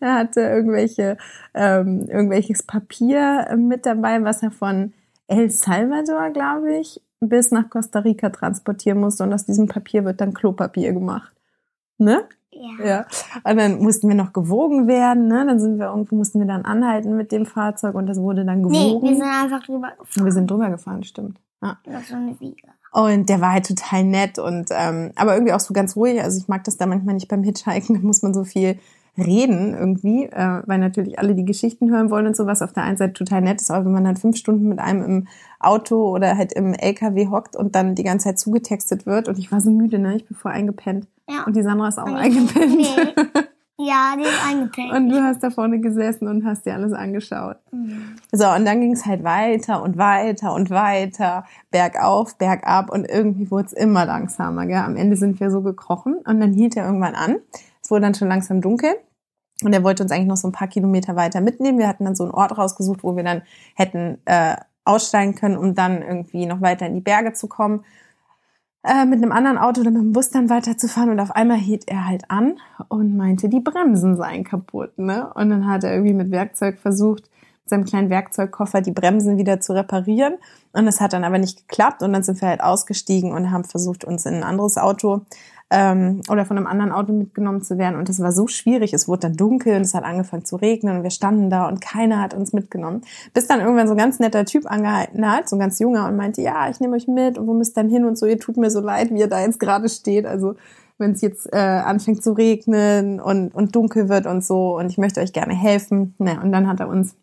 Er 0.01 0.15
hatte 0.15 0.41
irgendwelche, 0.41 1.17
ähm, 1.55 2.07
irgendwelches 2.09 2.63
Papier 2.63 3.55
mit 3.57 3.87
dabei, 3.87 4.23
was 4.25 4.43
er 4.43 4.51
von 4.51 4.93
El 5.29 5.51
Salvador, 5.51 6.31
glaube 6.31 6.77
ich, 6.77 7.01
bis 7.21 7.51
nach 7.53 7.71
Costa 7.71 8.01
Rica 8.01 8.31
transportieren 8.31 8.99
musste. 9.01 9.23
Und 9.25 9.33
aus 9.33 9.47
diesem 9.47 9.69
Papier 9.69 10.05
wird 10.05 10.21
dann 10.21 10.35
Klopapier 10.35 10.93
gemacht. 10.93 11.33
Ne? 11.99 12.25
Ja. 12.51 12.85
Ja. 12.85 13.07
Und 13.45 13.57
dann 13.59 13.79
mussten 13.83 14.09
wir 14.09 14.15
noch 14.17 14.33
gewogen 14.33 14.87
werden, 14.89 15.27
ne? 15.29 15.45
Dann 15.47 15.59
sind 15.59 15.79
wir 15.79 15.87
irgendwo, 15.87 16.17
mussten 16.17 16.39
wir 16.39 16.47
dann 16.47 16.65
anhalten 16.65 17.17
mit 17.17 17.33
dem 17.33 17.47
Fahrzeug 17.47 17.95
und 17.95 18.07
das 18.07 18.19
wurde 18.21 18.45
dann 18.45 18.61
Nee, 18.63 18.91
gewogen. 18.91 19.09
wir 19.09 19.15
sind 19.17 19.25
einfach 19.27 19.63
drüber 19.65 19.93
gefahren. 19.99 20.25
wir 20.27 20.33
sind 20.33 20.51
drüber 20.51 20.71
gefahren, 20.71 21.03
stimmt. 21.03 21.39
Ja. 21.63 21.79
Das 21.85 22.03
ist 22.03 22.09
so 22.11 22.17
eine 22.17 22.39
Wiege. 22.41 22.69
Und 22.93 23.29
der 23.29 23.41
war 23.41 23.53
halt 23.53 23.67
total 23.67 24.05
nett 24.05 24.39
und 24.39 24.69
ähm, 24.71 25.13
aber 25.17 25.35
irgendwie 25.35 25.55
auch 25.55 25.61
so 25.61 25.73
ganz 25.73 25.97
ruhig. 25.97 26.23
Also 26.23 26.39
ich 26.39 26.49
mag 26.49 26.63
das 26.65 26.77
da 26.77 26.87
manchmal 26.87 27.15
nicht 27.15 27.29
beim 27.29 27.43
Hitchhiken, 27.43 27.97
da 28.01 28.07
muss 28.07 28.23
man 28.23 28.35
so 28.35 28.45
viel 28.45 28.79
reden 29.17 29.75
irgendwie, 29.75 30.25
äh, 30.25 30.63
weil 30.67 30.79
natürlich 30.79 31.19
alle 31.19 31.35
die 31.35 31.45
Geschichten 31.45 31.91
hören 31.91 32.11
wollen 32.11 32.27
und 32.27 32.37
sowas 32.37 32.63
auf 32.63 32.73
der 32.73 32.85
einen 32.85 32.97
Seite 32.97 33.13
total 33.13 33.43
nett 33.43 33.61
ist, 33.61 33.71
aber 33.71 33.85
wenn 33.85 33.93
man 33.93 34.05
dann 34.05 34.17
fünf 34.17 34.37
Stunden 34.37 34.69
mit 34.69 34.79
einem 34.79 35.03
im 35.03 35.29
Auto 35.61 36.11
oder 36.11 36.37
halt 36.37 36.53
im 36.55 36.73
LKW 36.73 37.29
hockt 37.29 37.55
und 37.57 37.75
dann 37.75 37.95
die 37.95 38.05
ganze 38.05 38.25
Zeit 38.25 38.39
zugetextet 38.39 39.05
wird 39.05 39.29
und 39.29 39.39
ich 39.39 39.53
war 39.53 39.61
so 39.61 39.71
müde, 39.71 39.99
ne? 39.99 40.17
Ich 40.17 40.27
bin 40.27 40.37
voll 40.37 40.53
eingepennt. 40.53 41.07
Ja. 41.29 41.45
Und 41.45 41.57
die 41.57 41.63
Sandra 41.63 41.89
ist 41.89 41.99
auch 41.99 42.07
Und 42.07 42.17
eingepennt. 42.17 42.77
Nee. 42.77 43.43
Ja, 43.85 44.15
die 44.17 44.23
ist 44.23 44.47
eingepennt. 44.47 44.93
Und 44.93 45.09
du 45.09 45.23
hast 45.23 45.43
da 45.43 45.51
vorne 45.51 45.81
gesessen 45.81 46.29
und 46.29 46.45
hast 46.45 46.67
dir 46.67 46.75
alles 46.75 46.93
angeschaut. 46.93 47.57
Mhm. 47.73 48.17
So, 48.31 48.49
und 48.49 48.65
dann 48.65 48.81
ging 48.81 48.93
es 48.93 49.07
halt 49.07 49.25
weiter 49.25 49.83
und 49.83 49.97
weiter 49.97 50.55
und 50.55 50.71
weiter, 50.71 51.45
bergauf, 51.71 52.37
bergab 52.39 52.91
und 52.91 53.09
irgendwie 53.09 53.51
wurde 53.51 53.67
es 53.67 53.73
immer 53.73 54.07
langsamer. 54.07 54.67
Gell? 54.67 54.77
Am 54.77 54.97
Ende 54.97 55.17
sind 55.17 55.41
wir 55.41 55.51
so 55.51 55.63
gekrochen 55.63 56.15
und 56.25 56.41
dann 56.41 56.53
hielt 56.53 56.77
er 56.77 56.87
irgendwann 56.87 57.15
an. 57.15 57.39
Es 57.83 57.91
wurde 57.91 58.03
dann 58.03 58.15
schon 58.15 58.29
langsam 58.29 58.61
dunkel 58.61 58.95
und 59.65 59.73
er 59.73 59.83
wollte 59.83 60.03
uns 60.03 60.13
eigentlich 60.13 60.29
noch 60.29 60.37
so 60.37 60.49
ein 60.49 60.53
paar 60.53 60.69
Kilometer 60.69 61.17
weiter 61.17 61.41
mitnehmen. 61.41 61.79
Wir 61.79 61.89
hatten 61.89 62.05
dann 62.05 62.15
so 62.15 62.25
einen 62.25 62.33
Ort 62.33 62.57
rausgesucht, 62.57 63.03
wo 63.03 63.17
wir 63.17 63.25
dann 63.25 63.43
hätten 63.75 64.19
äh, 64.27 64.57
aussteigen 64.85 65.35
können, 65.35 65.57
um 65.57 65.75
dann 65.75 66.03
irgendwie 66.03 66.47
noch 66.47 66.61
weiter 66.61 66.87
in 66.87 66.95
die 66.95 67.01
Berge 67.01 67.33
zu 67.33 67.49
kommen 67.49 67.85
äh, 68.85 69.05
mit 69.05 69.23
einem 69.23 69.33
anderen 69.33 69.59
Auto 69.59 69.81
oder 69.81 69.91
mit 69.91 70.03
dem 70.03 70.13
Bus 70.13 70.31
dann 70.31 70.51
weiterzufahren 70.51 71.11
und 71.11 71.21
auf 71.21 71.31
einmal 71.31 71.59
hielt 71.59 71.89
er 71.89 72.07
halt 72.07 72.31
an 72.31 72.59
und 72.89 73.17
meinte, 73.17 73.49
die 73.49 73.61
Bremsen 73.61 74.17
seien 74.17 74.45
kaputt, 74.45 74.99
ne? 74.99 75.33
Und 75.35 75.51
dann 75.51 75.69
hat 75.69 75.85
er 75.85 75.93
irgendwie 75.93 76.15
mit 76.15 76.31
Werkzeug 76.31 76.79
versucht, 76.79 77.31
mit 77.63 77.71
seinem 77.71 77.85
kleinen 77.85 78.11
Werkzeugkoffer 78.11 78.81
die 78.81 78.91
Bremsen 78.91 79.39
wieder 79.39 79.61
zu 79.61 79.73
reparieren 79.73 80.35
und 80.73 80.87
das 80.87 81.01
hat 81.01 81.13
dann 81.13 81.25
aber 81.25 81.39
nicht 81.39 81.69
geklappt 81.69 82.03
und 82.03 82.13
dann 82.13 82.25
sind 82.25 82.41
wir 82.41 82.49
halt 82.49 82.61
ausgestiegen 82.61 83.33
und 83.33 83.51
haben 83.51 83.65
versucht, 83.65 84.05
uns 84.05 84.27
in 84.27 84.35
ein 84.35 84.45
anderes 84.45 84.79
Auto 84.79 85.23
ähm, 85.73 86.21
oder 86.29 86.45
von 86.45 86.59
einem 86.59 86.67
anderen 86.67 86.93
Auto 86.93 87.15
mitgenommen 87.15 87.63
zu 87.63 87.79
werden. 87.79 87.97
Und 87.97 88.11
das 88.11 88.21
war 88.21 88.31
so 88.31 88.47
schwierig, 88.47 88.93
es 88.93 89.09
wurde 89.09 89.21
dann 89.21 89.37
dunkel 89.37 89.75
und 89.75 89.83
es 89.83 89.95
hat 89.95 90.05
angefangen 90.05 90.45
zu 90.45 90.57
regnen 90.57 90.99
und 90.99 91.03
wir 91.03 91.11
standen 91.11 91.49
da 91.49 91.67
und 91.67 91.81
keiner 91.81 92.21
hat 92.21 92.35
uns 92.35 92.53
mitgenommen, 92.53 93.01
bis 93.33 93.47
dann 93.47 93.61
irgendwann 93.61 93.89
so 93.89 93.95
ein 93.95 93.99
ganz 93.99 94.19
netter 94.21 94.45
Typ 94.45 94.71
angehalten 94.71 95.27
hat, 95.31 95.49
so 95.49 95.57
ein 95.57 95.61
ganz 95.61 95.79
junger 95.79 96.07
und 96.07 96.17
meinte, 96.17 96.43
ja, 96.43 96.69
ich 96.69 96.79
nehme 96.79 96.95
euch 96.95 97.09
mit 97.09 97.39
und 97.39 97.47
wo 97.47 97.55
müsst 97.55 97.73
ihr 97.73 97.83
dann 97.83 97.91
hin? 97.91 98.05
Und 98.05 98.19
so, 98.19 98.27
ihr 98.27 98.39
tut 98.39 98.59
mir 98.59 98.71
so 98.71 98.81
leid, 98.81 99.11
wie 99.11 99.21
ihr 99.21 99.29
da 99.29 99.41
jetzt 99.41 99.59
gerade 99.59 99.89
steht, 99.89 100.27
also 100.27 100.57
wenn 100.99 101.13
es 101.13 101.23
jetzt 101.23 101.51
äh, 101.53 101.57
anfängt 101.57 102.23
zu 102.23 102.33
regnen 102.33 103.19
und, 103.19 103.55
und 103.55 103.75
dunkel 103.75 104.11
wird 104.11 104.27
und 104.27 104.45
so. 104.45 104.77
Und 104.77 104.91
ich 104.91 104.99
möchte 104.99 105.21
euch 105.21 105.33
gerne 105.33 105.55
helfen. 105.55 106.15
Ne, 106.19 106.39
und 106.43 106.53
dann 106.53 106.69
hat 106.69 106.81
er 106.81 106.89
uns, 106.89 107.17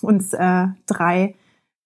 uns 0.00 0.32
äh, 0.32 0.68
drei 0.86 1.34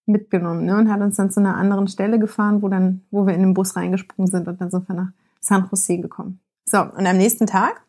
mitgenommen 0.05 0.65
ne, 0.65 0.77
und 0.77 0.89
hat 0.89 1.01
uns 1.01 1.17
dann 1.17 1.29
zu 1.29 1.41
einer 1.41 1.57
anderen 1.57 1.89
Stelle 1.89 2.17
gefahren, 2.17 2.61
wo 2.61 2.69
dann, 2.69 3.01
wo 3.11 3.27
wir 3.27 3.33
in 3.33 3.41
den 3.41 3.53
Bus 3.53 3.75
reingesprungen 3.75 4.31
sind 4.31 4.47
und 4.47 4.61
dann 4.61 4.71
sind 4.71 4.87
wir 4.87 4.95
nach 4.95 5.11
San 5.47 5.67
Jose 5.71 5.97
gekommen. 5.97 6.39
So, 6.65 6.79
und 6.81 7.07
am 7.07 7.17
nächsten 7.17 7.47
Tag 7.47 7.81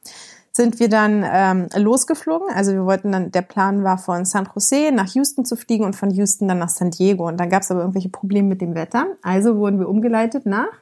sind 0.52 0.80
wir 0.80 0.88
dann 0.88 1.24
ähm, 1.24 1.68
losgeflogen. 1.76 2.48
Also 2.54 2.72
wir 2.72 2.84
wollten 2.84 3.12
dann, 3.12 3.30
der 3.30 3.42
Plan 3.42 3.84
war 3.84 3.98
von 3.98 4.24
San 4.24 4.48
Jose 4.54 4.92
nach 4.92 5.12
Houston 5.14 5.44
zu 5.44 5.56
fliegen 5.56 5.84
und 5.84 5.94
von 5.94 6.10
Houston 6.10 6.48
dann 6.48 6.58
nach 6.58 6.68
San 6.68 6.90
Diego. 6.90 7.26
Und 7.26 7.38
dann 7.38 7.50
gab 7.50 7.62
es 7.62 7.70
aber 7.70 7.80
irgendwelche 7.80 8.08
Probleme 8.08 8.48
mit 8.48 8.60
dem 8.60 8.74
Wetter. 8.74 9.16
Also 9.22 9.56
wurden 9.56 9.78
wir 9.78 9.88
umgeleitet 9.88 10.46
nach, 10.46 10.72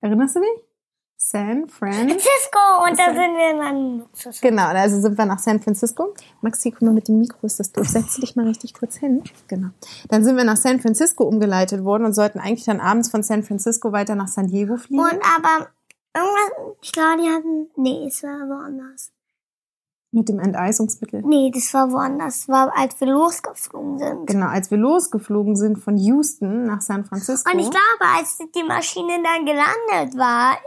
erinnerst 0.00 0.36
du 0.36 0.40
dich? 0.40 0.71
San 1.24 1.68
Fran. 1.68 2.08
Cisco 2.08 2.84
und 2.84 2.98
da 2.98 3.06
sind 3.06 3.36
wir 3.36 3.50
in 3.52 3.60
einem 3.60 3.98
Luxus. 4.00 4.40
Genau, 4.40 4.66
also 4.66 5.00
sind 5.00 5.16
wir 5.16 5.24
nach 5.24 5.38
San 5.38 5.60
Francisco. 5.60 6.12
Maxi, 6.40 6.72
guck 6.72 6.82
mal, 6.82 6.92
mit 6.92 7.06
dem 7.08 7.20
Mikro 7.20 7.46
ist 7.46 7.60
das 7.60 7.70
doof. 7.70 7.86
Setz 7.88 8.16
dich 8.16 8.34
mal 8.34 8.46
richtig 8.46 8.74
kurz 8.74 8.96
hin. 8.96 9.22
Genau. 9.46 9.68
Dann 10.08 10.24
sind 10.24 10.36
wir 10.36 10.44
nach 10.44 10.56
San 10.56 10.80
Francisco 10.80 11.24
umgeleitet 11.24 11.84
worden 11.84 12.04
und 12.06 12.12
sollten 12.12 12.40
eigentlich 12.40 12.64
dann 12.64 12.80
abends 12.80 13.08
von 13.10 13.22
San 13.22 13.44
Francisco 13.44 13.92
weiter 13.92 14.14
nach 14.16 14.28
San 14.28 14.48
Diego 14.48 14.76
fliegen. 14.76 15.00
Und 15.00 15.12
aber 15.12 15.68
irgendwas, 16.14 16.76
ich 16.82 16.92
glaube, 16.92 17.22
die 17.22 17.30
hatten, 17.30 17.70
nee, 17.76 18.06
es 18.08 18.22
war 18.24 18.48
woanders. 18.48 19.12
mit 20.10 20.28
dem 20.28 20.40
Enteisungsmittel. 20.40 21.22
Nee, 21.22 21.50
das 21.54 21.72
war 21.72 21.90
woanders. 21.92 22.40
Das 22.40 22.48
war, 22.48 22.76
als 22.76 23.00
wir 23.00 23.06
losgeflogen 23.08 23.98
sind. 23.98 24.26
Genau, 24.26 24.48
als 24.48 24.70
wir 24.70 24.78
losgeflogen 24.78 25.56
sind 25.56 25.78
von 25.78 25.96
Houston 25.96 26.66
nach 26.66 26.82
San 26.82 27.04
Francisco. 27.04 27.50
Und 27.50 27.60
ich 27.60 27.70
glaube, 27.70 28.12
als 28.18 28.38
die 28.38 28.64
Maschine 28.64 29.22
dann 29.22 29.46
gelandet 29.46 30.18
war 30.18 30.58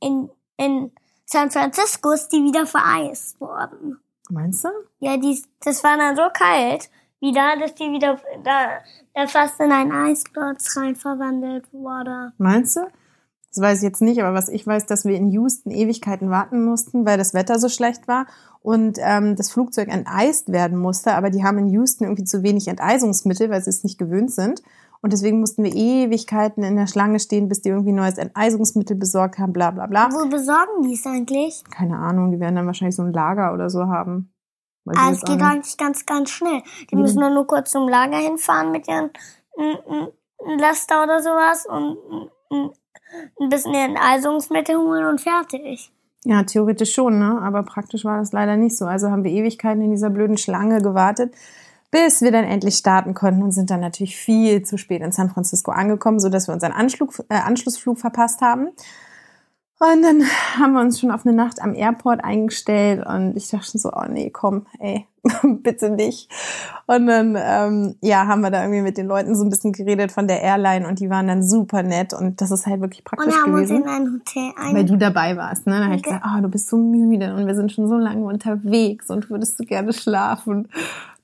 in, 0.00 0.30
in 0.56 0.90
San 1.26 1.50
Francisco, 1.50 2.10
ist 2.10 2.28
die 2.28 2.42
wieder 2.42 2.66
vereist 2.66 3.40
worden. 3.40 3.98
Meinst 4.30 4.64
du? 4.64 4.68
Ja, 4.98 5.16
die, 5.16 5.42
das 5.64 5.82
war 5.84 5.96
dann 5.96 6.16
so 6.16 6.22
kalt 6.32 6.90
wieder, 7.20 7.56
dass 7.58 7.74
die 7.74 7.90
wieder 7.92 8.18
da, 8.42 8.78
da 9.14 9.26
fast 9.26 9.60
in 9.60 9.72
einen 9.72 9.92
Eisklotz 9.92 10.76
rein 10.76 10.96
verwandelt 10.96 11.72
wurde. 11.72 12.32
Meinst 12.38 12.76
du? 12.76 12.80
Das 13.50 13.62
weiß 13.62 13.78
ich 13.78 13.84
jetzt 13.84 14.00
nicht, 14.00 14.22
aber 14.22 14.32
was 14.32 14.48
ich 14.48 14.66
weiß, 14.66 14.86
dass 14.86 15.04
wir 15.04 15.16
in 15.16 15.28
Houston 15.28 15.70
Ewigkeiten 15.70 16.30
warten 16.30 16.64
mussten, 16.64 17.04
weil 17.04 17.18
das 17.18 17.34
Wetter 17.34 17.58
so 17.58 17.68
schlecht 17.68 18.06
war 18.06 18.26
und 18.62 18.98
ähm, 19.00 19.34
das 19.34 19.50
Flugzeug 19.50 19.88
enteist 19.88 20.52
werden 20.52 20.78
musste. 20.78 21.14
Aber 21.14 21.30
die 21.30 21.42
haben 21.42 21.58
in 21.58 21.68
Houston 21.68 22.04
irgendwie 22.04 22.24
zu 22.24 22.42
wenig 22.44 22.68
Enteisungsmittel, 22.68 23.50
weil 23.50 23.62
sie 23.62 23.70
es 23.70 23.82
nicht 23.82 23.98
gewöhnt 23.98 24.30
sind. 24.30 24.62
Und 25.02 25.12
deswegen 25.14 25.40
mussten 25.40 25.64
wir 25.64 25.74
Ewigkeiten 25.74 26.62
in 26.62 26.76
der 26.76 26.86
Schlange 26.86 27.20
stehen, 27.20 27.48
bis 27.48 27.62
die 27.62 27.70
irgendwie 27.70 27.92
neues 27.92 28.18
Enteisungsmittel 28.18 28.96
besorgt 28.96 29.38
haben, 29.38 29.52
bla 29.52 29.70
bla 29.70 29.86
bla. 29.86 30.08
Wo 30.12 30.28
besorgen 30.28 30.82
die 30.82 30.92
es 30.92 31.06
eigentlich? 31.06 31.62
Keine 31.70 31.96
Ahnung, 31.98 32.30
die 32.30 32.38
werden 32.40 32.56
dann 32.56 32.66
wahrscheinlich 32.66 32.96
so 32.96 33.02
ein 33.02 33.12
Lager 33.12 33.54
oder 33.54 33.70
so 33.70 33.86
haben. 33.86 34.32
Weiß 34.84 34.96
Ah, 34.98 35.10
es 35.12 35.20
geht 35.22 35.36
nicht. 35.36 35.44
eigentlich 35.44 35.76
ganz, 35.78 36.04
ganz 36.04 36.30
schnell. 36.30 36.62
Die 36.90 36.96
Mhm. 36.96 37.02
müssen 37.02 37.20
nur, 37.20 37.30
nur 37.30 37.46
kurz 37.46 37.70
zum 37.70 37.88
Lager 37.88 38.18
hinfahren 38.18 38.72
mit 38.72 38.88
ihren 38.88 39.10
Laster 40.58 41.02
oder 41.02 41.20
sowas 41.22 41.66
und 41.66 41.98
ein 43.40 43.48
bisschen 43.48 43.74
Enteisungsmittel 43.74 44.76
holen 44.76 45.06
und 45.06 45.20
fertig. 45.20 45.92
Ja, 46.24 46.42
theoretisch 46.42 46.92
schon, 46.92 47.18
ne? 47.18 47.40
Aber 47.42 47.62
praktisch 47.62 48.04
war 48.04 48.18
das 48.18 48.32
leider 48.32 48.56
nicht 48.56 48.76
so. 48.76 48.84
Also 48.86 49.10
haben 49.10 49.24
wir 49.24 49.30
Ewigkeiten 49.32 49.82
in 49.82 49.90
dieser 49.90 50.10
blöden 50.10 50.36
Schlange 50.36 50.80
gewartet, 50.82 51.34
bis 51.90 52.22
wir 52.22 52.30
dann 52.30 52.44
endlich 52.44 52.76
starten 52.76 53.14
konnten 53.14 53.42
und 53.42 53.52
sind 53.52 53.70
dann 53.70 53.80
natürlich 53.80 54.16
viel 54.16 54.62
zu 54.62 54.78
spät 54.78 55.02
in 55.02 55.12
San 55.12 55.30
Francisco 55.30 55.72
angekommen, 55.72 56.20
so 56.20 56.28
dass 56.28 56.48
wir 56.48 56.54
unseren 56.54 56.72
Anschlug, 56.72 57.12
äh, 57.28 57.34
Anschlussflug 57.34 57.98
verpasst 57.98 58.40
haben. 58.40 58.68
Und 59.82 60.02
dann 60.02 60.22
haben 60.58 60.74
wir 60.74 60.82
uns 60.82 61.00
schon 61.00 61.10
auf 61.10 61.24
eine 61.24 61.34
Nacht 61.34 61.62
am 61.62 61.74
Airport 61.74 62.22
eingestellt 62.22 63.04
und 63.04 63.34
ich 63.34 63.48
dachte 63.48 63.70
schon 63.70 63.80
so, 63.80 63.90
oh 63.94 64.04
nee, 64.10 64.28
komm, 64.28 64.66
ey, 64.78 65.06
bitte 65.42 65.88
nicht. 65.88 66.30
Und 66.86 67.06
dann, 67.06 67.34
ähm, 67.40 67.94
ja, 68.02 68.26
haben 68.26 68.42
wir 68.42 68.50
da 68.50 68.60
irgendwie 68.60 68.82
mit 68.82 68.98
den 68.98 69.06
Leuten 69.06 69.34
so 69.34 69.42
ein 69.42 69.48
bisschen 69.48 69.72
geredet 69.72 70.12
von 70.12 70.28
der 70.28 70.42
Airline 70.42 70.86
und 70.86 71.00
die 71.00 71.08
waren 71.08 71.28
dann 71.28 71.42
super 71.42 71.82
nett 71.82 72.12
und 72.12 72.42
das 72.42 72.50
ist 72.50 72.66
halt 72.66 72.82
wirklich 72.82 73.00
Und 73.00 73.04
praktisch 73.06 73.34
haben 73.34 73.54
uns 73.54 73.70
gewesen 73.70 73.84
in 73.84 73.88
ein 73.88 74.12
Hotel 74.12 74.52
weil 74.74 74.82
ein. 74.82 74.86
du 74.86 74.98
dabei 74.98 75.38
warst. 75.38 75.66
Ne? 75.66 75.72
Dann 75.72 75.84
habe 75.86 75.96
ich 75.96 76.02
gesagt, 76.02 76.24
ah, 76.26 76.42
du 76.42 76.48
bist 76.48 76.68
so 76.68 76.76
müde 76.76 77.34
und 77.34 77.46
wir 77.46 77.54
sind 77.54 77.72
schon 77.72 77.88
so 77.88 77.96
lange 77.96 78.26
unterwegs 78.26 79.08
und 79.08 79.30
würdest 79.30 79.58
du 79.58 79.64
gerne 79.64 79.94
schlafen, 79.94 80.68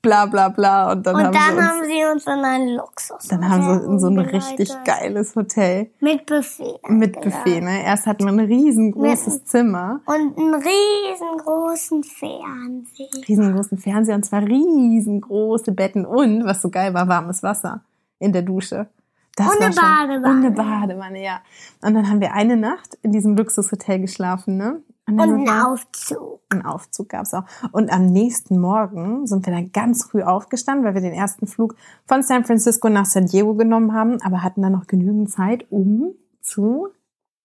bla 0.01 0.25
bla 0.25 0.49
bla. 0.49 0.91
Und 0.91 1.05
dann, 1.05 1.15
Und 1.15 1.23
haben, 1.25 1.33
dann 1.33 1.45
sie 1.55 1.55
uns, 1.57 1.67
haben 1.67 1.83
sie 1.85 2.05
uns 2.11 2.25
in 2.27 2.45
ein 2.45 2.67
Luxus. 2.69 3.27
dann 3.29 3.49
haben 3.49 3.61
sie 3.79 3.85
in 3.85 3.99
so 3.99 4.07
ein 4.07 4.19
richtig 4.19 4.69
geiles 4.85 5.35
Hotel 5.35 5.91
Mit 5.99 6.25
Buffet. 6.25 6.79
mit 6.87 7.17
eingeladen. 7.17 7.43
Buffet. 7.43 7.61
Ne? 7.61 7.83
Erst 7.83 8.05
hatten 8.05 8.23
wir 8.25 8.31
ein 8.31 8.39
riesengroßes 8.39 9.33
Mit- 9.33 9.47
Zimmer, 9.47 9.99
Und 10.05 10.37
einen 10.37 10.53
riesengroßen 10.55 12.03
Fernseher. 12.03 13.07
riesengroßen 13.27 13.77
Fernseher 13.77 14.15
und 14.15 14.23
zwar 14.25 14.41
riesengroße 14.43 15.71
Betten 15.71 16.05
und, 16.05 16.45
was 16.45 16.61
so 16.61 16.69
geil 16.69 16.93
war, 16.93 17.07
warmes 17.07 17.43
Wasser 17.43 17.81
in 18.19 18.33
der 18.33 18.41
Dusche. 18.41 18.87
Das 19.35 19.47
Und 19.53 19.61
eine 19.61 19.75
Badewanne. 19.75 20.29
Und 20.29 20.45
eine 20.45 20.51
Badewanne, 20.51 21.23
ja. 21.23 21.39
Und 21.83 21.93
dann 21.93 22.09
haben 22.09 22.21
wir 22.21 22.33
eine 22.33 22.57
Nacht 22.57 22.97
in 23.03 23.11
diesem 23.11 23.35
Luxushotel 23.37 23.99
geschlafen, 23.99 24.57
ne? 24.57 24.81
Und 25.07 25.19
sind 25.19 25.47
einen 25.47 25.49
Aufzug. 25.49 26.41
Einen 26.49 26.65
Aufzug 26.65 27.09
gab's 27.09 27.33
auch. 27.33 27.43
Und 27.71 27.91
am 27.91 28.07
nächsten 28.07 28.59
Morgen 28.59 29.25
sind 29.25 29.45
wir 29.45 29.53
dann 29.53 29.71
ganz 29.71 30.05
früh 30.05 30.21
aufgestanden, 30.21 30.85
weil 30.85 30.93
wir 30.93 31.01
den 31.01 31.13
ersten 31.13 31.47
Flug 31.47 31.75
von 32.05 32.23
San 32.23 32.43
Francisco 32.45 32.89
nach 32.89 33.05
San 33.05 33.25
Diego 33.25 33.55
genommen 33.55 33.93
haben, 33.93 34.21
aber 34.21 34.43
hatten 34.43 34.61
dann 34.61 34.73
noch 34.73 34.87
genügend 34.87 35.31
Zeit, 35.31 35.65
um 35.71 36.13
zu 36.41 36.89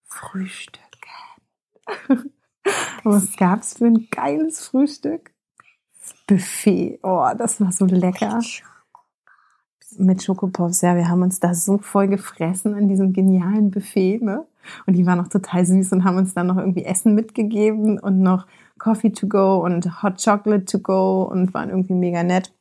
frühstücken. 0.04 0.82
Was 3.04 3.36
gab's 3.36 3.74
für 3.74 3.86
ein 3.86 4.08
geiles 4.10 4.66
Frühstück? 4.66 5.32
Buffet. 6.26 6.98
Oh, 7.02 7.28
das 7.36 7.60
war 7.60 7.72
so 7.72 7.86
lecker. 7.86 8.40
Mit 9.98 10.22
Schokopops, 10.22 10.80
ja, 10.82 10.96
wir 10.96 11.08
haben 11.08 11.22
uns 11.22 11.40
da 11.40 11.54
so 11.54 11.78
voll 11.78 12.08
gefressen 12.08 12.74
an 12.74 12.88
diesem 12.88 13.12
genialen 13.12 13.70
Buffet, 13.70 14.20
ne? 14.22 14.44
Und 14.86 14.94
die 14.94 15.06
waren 15.06 15.18
noch 15.18 15.28
total 15.28 15.66
süß 15.66 15.92
und 15.92 16.04
haben 16.04 16.16
uns 16.16 16.34
dann 16.34 16.46
noch 16.46 16.56
irgendwie 16.56 16.84
Essen 16.84 17.14
mitgegeben 17.14 17.98
und 17.98 18.20
noch 18.20 18.46
Coffee 18.78 19.10
to 19.10 19.26
go 19.26 19.64
und 19.64 20.02
Hot 20.02 20.22
Chocolate 20.22 20.64
to 20.64 20.78
go 20.78 21.22
und 21.24 21.52
waren 21.54 21.70
irgendwie 21.70 21.94
mega 21.94 22.22
nett. 22.22 22.52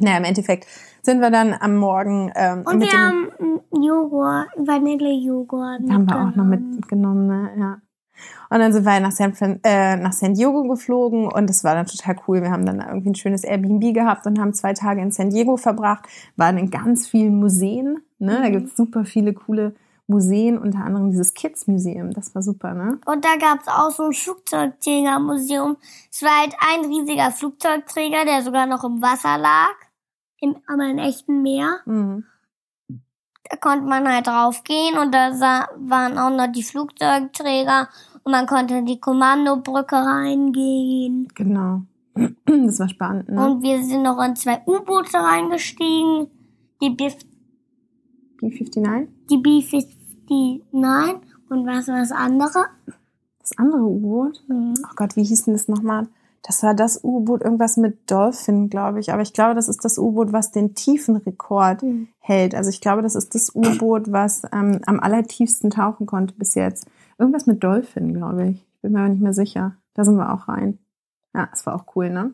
Naja, 0.00 0.18
im 0.18 0.24
Endeffekt 0.24 0.66
sind 1.02 1.20
wir 1.20 1.30
dann 1.30 1.54
am 1.58 1.76
Morgen 1.76 2.30
ähm, 2.34 2.64
Und 2.66 2.80
wir 2.80 2.92
haben 2.92 3.28
Joghurt, 3.72 4.48
Vanillejoghurt. 4.56 5.88
haben 5.90 6.08
wir 6.08 6.16
auch 6.16 6.34
noch 6.34 6.44
mitgenommen. 6.44 6.76
mitgenommen, 6.76 7.26
ne? 7.26 7.50
Ja. 7.58 7.78
Und 8.50 8.58
dann 8.60 8.72
sind 8.72 8.84
wir 8.84 9.00
nach 9.00 9.12
San, 9.12 9.34
Fran 9.34 9.60
äh, 9.64 9.96
nach 9.96 10.12
San 10.12 10.34
Diego 10.34 10.62
geflogen 10.64 11.26
und 11.30 11.48
das 11.48 11.64
war 11.64 11.74
dann 11.74 11.86
total 11.86 12.16
cool. 12.26 12.42
Wir 12.42 12.50
haben 12.50 12.64
dann 12.66 12.80
irgendwie 12.80 13.10
ein 13.10 13.14
schönes 13.14 13.44
Airbnb 13.44 13.92
gehabt 13.94 14.26
und 14.26 14.38
haben 14.38 14.54
zwei 14.54 14.72
Tage 14.72 15.00
in 15.00 15.10
San 15.10 15.30
Diego 15.30 15.56
verbracht, 15.56 16.06
waren 16.36 16.58
in 16.58 16.70
ganz 16.70 17.08
vielen 17.08 17.36
Museen. 17.38 18.00
Ne? 18.18 18.38
Da 18.42 18.48
Mhm. 18.48 18.52
gibt's 18.52 18.76
super 18.76 19.04
viele 19.04 19.32
coole 19.34 19.74
Museen, 20.08 20.56
unter 20.56 20.84
anderem 20.84 21.10
dieses 21.10 21.34
Kids 21.34 21.66
Museum. 21.66 22.12
Das 22.12 22.32
war 22.34 22.40
super, 22.42 22.74
ne? 22.74 23.00
Und 23.06 23.24
da 23.24 23.36
gab's 23.40 23.66
auch 23.66 23.90
so 23.90 24.04
ein 24.04 24.12
Flugzeugträgermuseum. 24.12 25.76
Es 26.12 26.22
war 26.22 26.40
halt 26.40 26.54
ein 26.60 26.84
riesiger 26.90 27.30
Flugzeugträger, 27.32 28.24
der 28.24 28.42
sogar 28.42 28.66
noch 28.66 28.84
im 28.84 29.02
Wasser 29.02 29.36
lag. 29.38 29.74
Im, 30.38 30.56
aber 30.68 30.84
im 30.88 30.98
echten 30.98 31.42
Meer. 31.42 31.78
Mhm. 31.86 32.24
Da 33.48 33.56
konnte 33.56 33.86
man 33.86 34.08
halt 34.08 34.26
draufgehen 34.26 34.98
und 34.98 35.14
da 35.14 35.32
sah, 35.34 35.68
waren 35.76 36.18
auch 36.18 36.30
noch 36.30 36.50
die 36.50 36.62
Flugzeugträger 36.62 37.88
und 38.24 38.32
man 38.32 38.46
konnte 38.46 38.74
in 38.74 38.86
die 38.86 39.00
Kommandobrücke 39.00 39.96
reingehen. 39.96 41.28
Genau. 41.34 41.82
Das 42.46 42.80
war 42.80 42.88
spannend, 42.88 43.28
ne? 43.28 43.46
Und 43.46 43.62
wir 43.62 43.82
sind 43.84 44.02
noch 44.02 44.18
in 44.24 44.34
zwei 44.34 44.62
U-Boote 44.66 45.18
reingestiegen. 45.18 46.28
Die, 46.80 46.90
B 46.90 47.10
B-59? 48.40 49.06
die 49.30 49.36
B-59 50.72 51.20
und 51.48 51.66
was 51.66 51.88
war 51.88 51.98
das 51.98 52.12
andere? 52.12 52.66
Das 53.40 53.56
andere 53.58 53.82
U-Boot? 53.82 54.42
Mhm. 54.48 54.74
Oh 54.82 54.94
Gott, 54.96 55.16
wie 55.16 55.24
hieß 55.24 55.44
denn 55.44 55.54
das 55.54 55.68
nochmal? 55.68 56.08
Das 56.46 56.62
war 56.62 56.74
das 56.74 57.02
U-Boot, 57.02 57.42
irgendwas 57.42 57.76
mit 57.76 58.08
Dolphin, 58.08 58.70
glaube 58.70 59.00
ich. 59.00 59.12
Aber 59.12 59.20
ich 59.22 59.32
glaube, 59.32 59.54
das 59.56 59.68
ist 59.68 59.84
das 59.84 59.98
U-Boot, 59.98 60.32
was 60.32 60.52
den 60.52 60.74
Tiefenrekord 60.76 61.82
Mhm. 61.82 62.08
hält. 62.20 62.54
Also 62.54 62.70
ich 62.70 62.80
glaube, 62.80 63.02
das 63.02 63.16
ist 63.16 63.34
das 63.34 63.50
U-Boot, 63.54 64.12
was 64.12 64.42
ähm, 64.52 64.80
am 64.86 65.00
allertiefsten 65.00 65.70
tauchen 65.70 66.06
konnte 66.06 66.34
bis 66.34 66.54
jetzt. 66.54 66.86
Irgendwas 67.18 67.46
mit 67.46 67.64
Dolphin, 67.64 68.14
glaube 68.14 68.46
ich. 68.50 68.56
Ich 68.76 68.80
bin 68.82 68.92
mir 68.92 69.00
aber 69.00 69.08
nicht 69.08 69.22
mehr 69.22 69.32
sicher. 69.34 69.74
Da 69.94 70.04
sind 70.04 70.16
wir 70.16 70.32
auch 70.32 70.46
rein. 70.46 70.78
Ja, 71.34 71.48
das 71.50 71.66
war 71.66 71.74
auch 71.74 71.96
cool, 71.96 72.10
ne? 72.10 72.32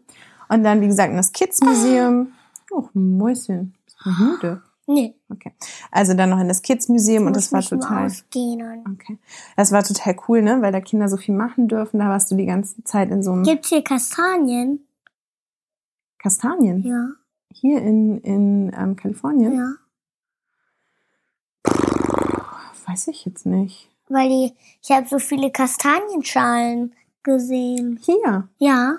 Und 0.50 0.62
dann, 0.62 0.82
wie 0.82 0.88
gesagt, 0.88 1.10
in 1.10 1.16
das 1.16 1.32
Kids 1.32 1.62
Museum. 1.62 2.32
Oh, 2.70 2.84
Mäuschen. 2.92 3.74
Bist 3.86 3.96
du 4.04 4.10
müde? 4.10 4.62
Nee. 4.86 5.14
Okay. 5.28 5.52
Also 5.90 6.14
dann 6.14 6.30
noch 6.30 6.40
in 6.40 6.48
das 6.48 6.62
Kids 6.62 6.88
Museum 6.88 7.26
und 7.26 7.36
das 7.36 7.52
war 7.52 7.62
total. 7.62 8.10
Okay. 8.30 9.18
Das 9.56 9.70
war 9.72 9.84
total 9.84 10.16
cool, 10.28 10.42
ne? 10.42 10.60
Weil 10.60 10.72
da 10.72 10.80
Kinder 10.80 11.08
so 11.08 11.16
viel 11.16 11.34
machen 11.34 11.68
dürfen. 11.68 12.00
Da 12.00 12.08
warst 12.08 12.30
du 12.30 12.34
die 12.36 12.46
ganze 12.46 12.82
Zeit 12.84 13.10
in 13.10 13.22
so 13.22 13.32
einem 13.32 13.44
Gibt's 13.44 13.68
hier 13.68 13.82
Kastanien? 13.82 14.86
Kastanien. 16.18 16.82
Ja. 16.82 17.08
Hier 17.52 17.80
in, 17.82 18.18
in 18.22 18.72
ähm, 18.76 18.96
Kalifornien. 18.96 19.56
Ja. 19.56 19.74
Weiß 22.86 23.08
ich 23.08 23.24
jetzt 23.24 23.46
nicht. 23.46 23.88
Weil 24.08 24.28
die, 24.28 24.52
ich 24.82 24.90
habe 24.90 25.06
so 25.08 25.18
viele 25.18 25.50
Kastanienschalen 25.50 26.94
gesehen. 27.22 27.98
Hier, 28.02 28.48
Ja, 28.58 28.98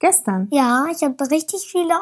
gestern. 0.00 0.48
ja, 0.50 0.86
ich 0.90 1.04
habe 1.04 1.30
richtig 1.30 1.68
viele 1.70 1.94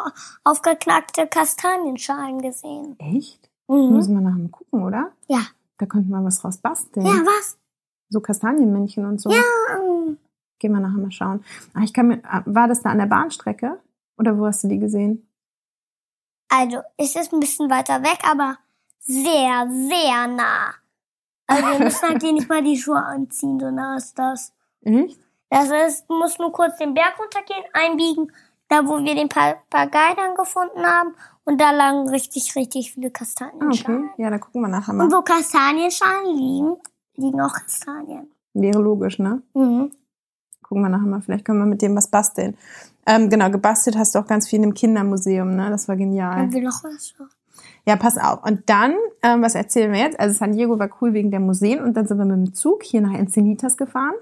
aufgeknackte 0.45 1.27
Kastanienschalen 1.27 2.41
gesehen. 2.41 2.97
Echt? 2.99 3.51
Mhm. 3.69 3.93
Müssen 3.95 4.15
wir 4.15 4.23
nachher 4.23 4.39
mal 4.39 4.49
gucken, 4.49 4.83
oder? 4.83 5.13
Ja. 5.27 5.43
Da 5.77 5.87
könnten 5.87 6.09
wir 6.09 6.25
was 6.25 6.43
raus 6.43 6.57
basteln. 6.57 7.07
Ja, 7.07 7.13
was? 7.13 7.59
So 8.09 8.21
Kastanienmännchen 8.21 9.05
und 9.05 9.21
so. 9.21 9.31
Ja. 9.31 9.43
Gehen 10.59 10.73
wir 10.73 10.81
nachher 10.81 10.99
mal 10.99 11.13
schauen. 11.13 11.45
Ah, 11.75 11.83
ich 11.83 11.93
kann 11.93 12.09
mir, 12.09 12.21
ah, 12.25 12.43
war 12.47 12.67
das 12.67 12.83
da 12.83 12.91
an 12.91 12.99
der 12.99 13.07
Bahnstrecke? 13.07 13.79
Oder 14.19 14.37
wo 14.39 14.47
hast 14.47 14.65
du 14.65 14.69
die 14.69 14.79
gesehen? 14.79 15.29
Also, 16.49 16.79
es 16.97 17.15
ist 17.15 17.33
ein 17.33 17.41
bisschen 17.41 17.71
weiter 17.71 18.03
weg, 18.03 18.19
aber 18.29 18.57
sehr, 19.01 19.69
sehr 19.71 20.27
nah. 20.27 20.75
Also, 21.47 21.67
wir 21.67 21.85
müssen 21.85 22.09
halt 22.09 22.23
hier 22.23 22.33
nicht 22.33 22.49
mal 22.49 22.65
die 22.65 22.77
Schuhe 22.77 23.03
anziehen, 23.05 23.61
so 23.61 23.71
nah 23.71 23.97
ist 23.97 24.19
das. 24.19 24.53
Echt? 24.81 25.21
Das 25.51 25.71
ist, 25.89 26.05
du 26.09 26.19
musst 26.19 26.39
nur 26.39 26.53
kurz 26.53 26.77
den 26.77 26.95
Berg 26.95 27.15
runtergehen, 27.19 27.65
einbiegen, 27.73 28.31
da 28.69 28.87
wo 28.87 28.99
wir 29.03 29.15
den 29.15 29.29
Papagei 29.29 30.15
dann 30.17 30.35
gefunden 30.35 30.85
haben. 30.85 31.15
Und 31.45 31.59
da 31.61 31.71
lagen 31.71 32.09
richtig, 32.11 32.55
richtig 32.55 32.93
viele 32.93 33.09
Ah, 33.09 33.11
Kastanienschalen. 33.11 34.11
okay. 34.13 34.23
Ja, 34.23 34.29
da 34.31 34.39
gucken 34.39 34.61
wir 34.61 34.69
nachher 34.69 34.91
Und 34.91 34.99
mal. 34.99 35.11
wo 35.11 35.23
Kastanienschalen 35.23 36.37
liegen, 36.37 36.77
liegen 37.17 37.41
auch 37.41 37.55
Kastanien. 37.55 38.31
Wäre 38.53 38.79
logisch, 38.81 39.19
ne? 39.19 39.41
Mhm. 39.55 39.91
Gucken 40.63 40.83
wir 40.83 40.91
nachher 40.91 41.07
mal. 41.07 41.23
Vielleicht 41.23 41.45
können 41.47 41.61
wir 41.61 41.67
mit 41.67 41.81
dem 41.81 41.97
was 41.97 42.09
basteln. 42.09 42.57
Ähm, 43.07 43.31
genau, 43.31 43.49
gebastelt 43.51 43.97
hast 43.97 44.15
du 44.15 44.19
auch 44.19 44.27
ganz 44.27 44.47
viel 44.49 44.63
im 44.63 44.75
Kindermuseum, 44.75 45.57
ne? 45.57 45.71
Das 45.71 45.89
war 45.89 45.97
genial. 45.97 46.37
Haben 46.37 46.53
wir 46.53 46.63
noch 46.63 46.85
was? 46.85 47.15
Ja, 47.87 47.97
pass 47.97 48.19
auf. 48.19 48.45
Und 48.45 48.69
dann, 48.69 48.95
ähm, 49.23 49.41
was 49.41 49.55
erzählen 49.55 49.91
wir 49.93 50.01
jetzt? 50.01 50.21
Also 50.21 50.35
San 50.37 50.53
Diego 50.53 50.79
war 50.79 50.91
cool 51.01 51.15
wegen 51.15 51.31
der 51.31 51.41
Museen 51.41 51.83
und 51.83 51.95
dann 51.97 52.07
sind 52.07 52.19
wir 52.19 52.27
mit 52.27 52.37
dem 52.49 52.55
Zug 52.55 52.83
hier 52.83 53.01
nach 53.01 53.15
Encinitas 53.15 53.79
gefahren. 53.79 54.13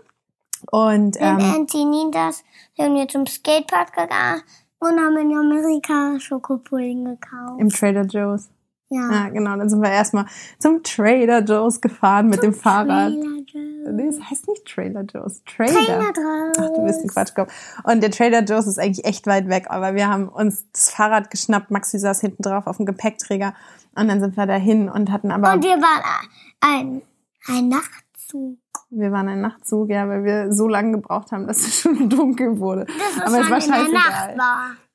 Und 0.71 1.17
In 1.17 1.23
ähm, 1.23 1.55
Antinitas 1.55 2.45
sind 2.77 2.95
wir 2.95 3.09
zum 3.09 3.27
Skatepark 3.27 3.93
gegangen 3.93 4.43
und 4.79 4.99
haben 5.01 5.17
in 5.17 5.37
Amerika 5.37 6.19
Schokopudding 6.21 7.05
gekauft. 7.05 7.61
im 7.61 7.69
Trader 7.71 8.03
Joe's. 8.05 8.49
Ja. 8.89 9.11
Ja, 9.11 9.29
genau. 9.31 9.57
Dann 9.57 9.69
sind 9.69 9.83
wir 9.83 9.91
erstmal 9.91 10.27
zum 10.61 10.83
Trader 10.85 11.41
Joe's 11.41 11.81
gefahren 11.81 12.29
mit 12.29 12.43
dem 12.43 12.55
Fahrrad. 12.55 13.13
Trailer 13.13 13.43
Joe. 13.47 13.93
Nee, 13.93 14.07
es 14.09 14.21
heißt 14.21 14.47
nicht 14.49 14.65
Trader 14.65 15.03
Joe's. 15.03 15.43
Trader. 15.45 15.73
Trainer 15.73 16.13
drauf. 16.13 16.53
Ach, 16.59 16.75
du 16.77 16.85
bist 16.85 17.03
ein 17.03 17.09
Quatschkopf. 17.09 17.53
Und 17.83 18.01
der 18.01 18.13
Trader 18.13 18.45
Joe's 18.45 18.67
ist 18.69 18.79
eigentlich 18.79 19.05
echt 19.05 19.27
weit 19.27 19.49
weg, 19.49 19.67
aber 19.71 19.95
wir 19.97 20.09
haben 20.09 20.29
uns 20.29 20.71
das 20.73 20.91
Fahrrad 20.91 21.31
geschnappt. 21.31 21.71
Maxi 21.73 21.99
saß 21.99 22.21
hinten 22.21 22.43
drauf 22.43 22.67
auf 22.69 22.77
dem 22.77 22.87
Gepäckträger 22.87 23.55
und 23.97 24.07
dann 24.09 24.21
sind 24.21 24.37
wir 24.37 24.47
dahin 24.47 24.89
und 24.89 25.11
hatten 25.11 25.33
aber, 25.33 25.55
Und 25.55 25.65
wir 25.65 25.79
waren 25.79 26.29
ein, 26.61 27.03
ein 27.49 27.69
Nachtzug. 27.69 28.59
Wir 28.99 29.13
waren 29.13 29.29
ein 29.29 29.41
Nachtzug, 29.41 29.91
ja, 29.91 30.09
weil 30.09 30.25
wir 30.25 30.53
so 30.53 30.67
lange 30.69 30.93
gebraucht 30.93 31.33
haben, 31.33 31.47
dass 31.47 31.59
es 31.67 31.81
schon 31.81 32.09
dunkel 32.09 32.59
wurde. 32.59 32.87
Das 33.19 33.33
aber 33.33 33.43
es 33.43 33.51
war 33.51 33.61
scheißegal. 33.61 34.37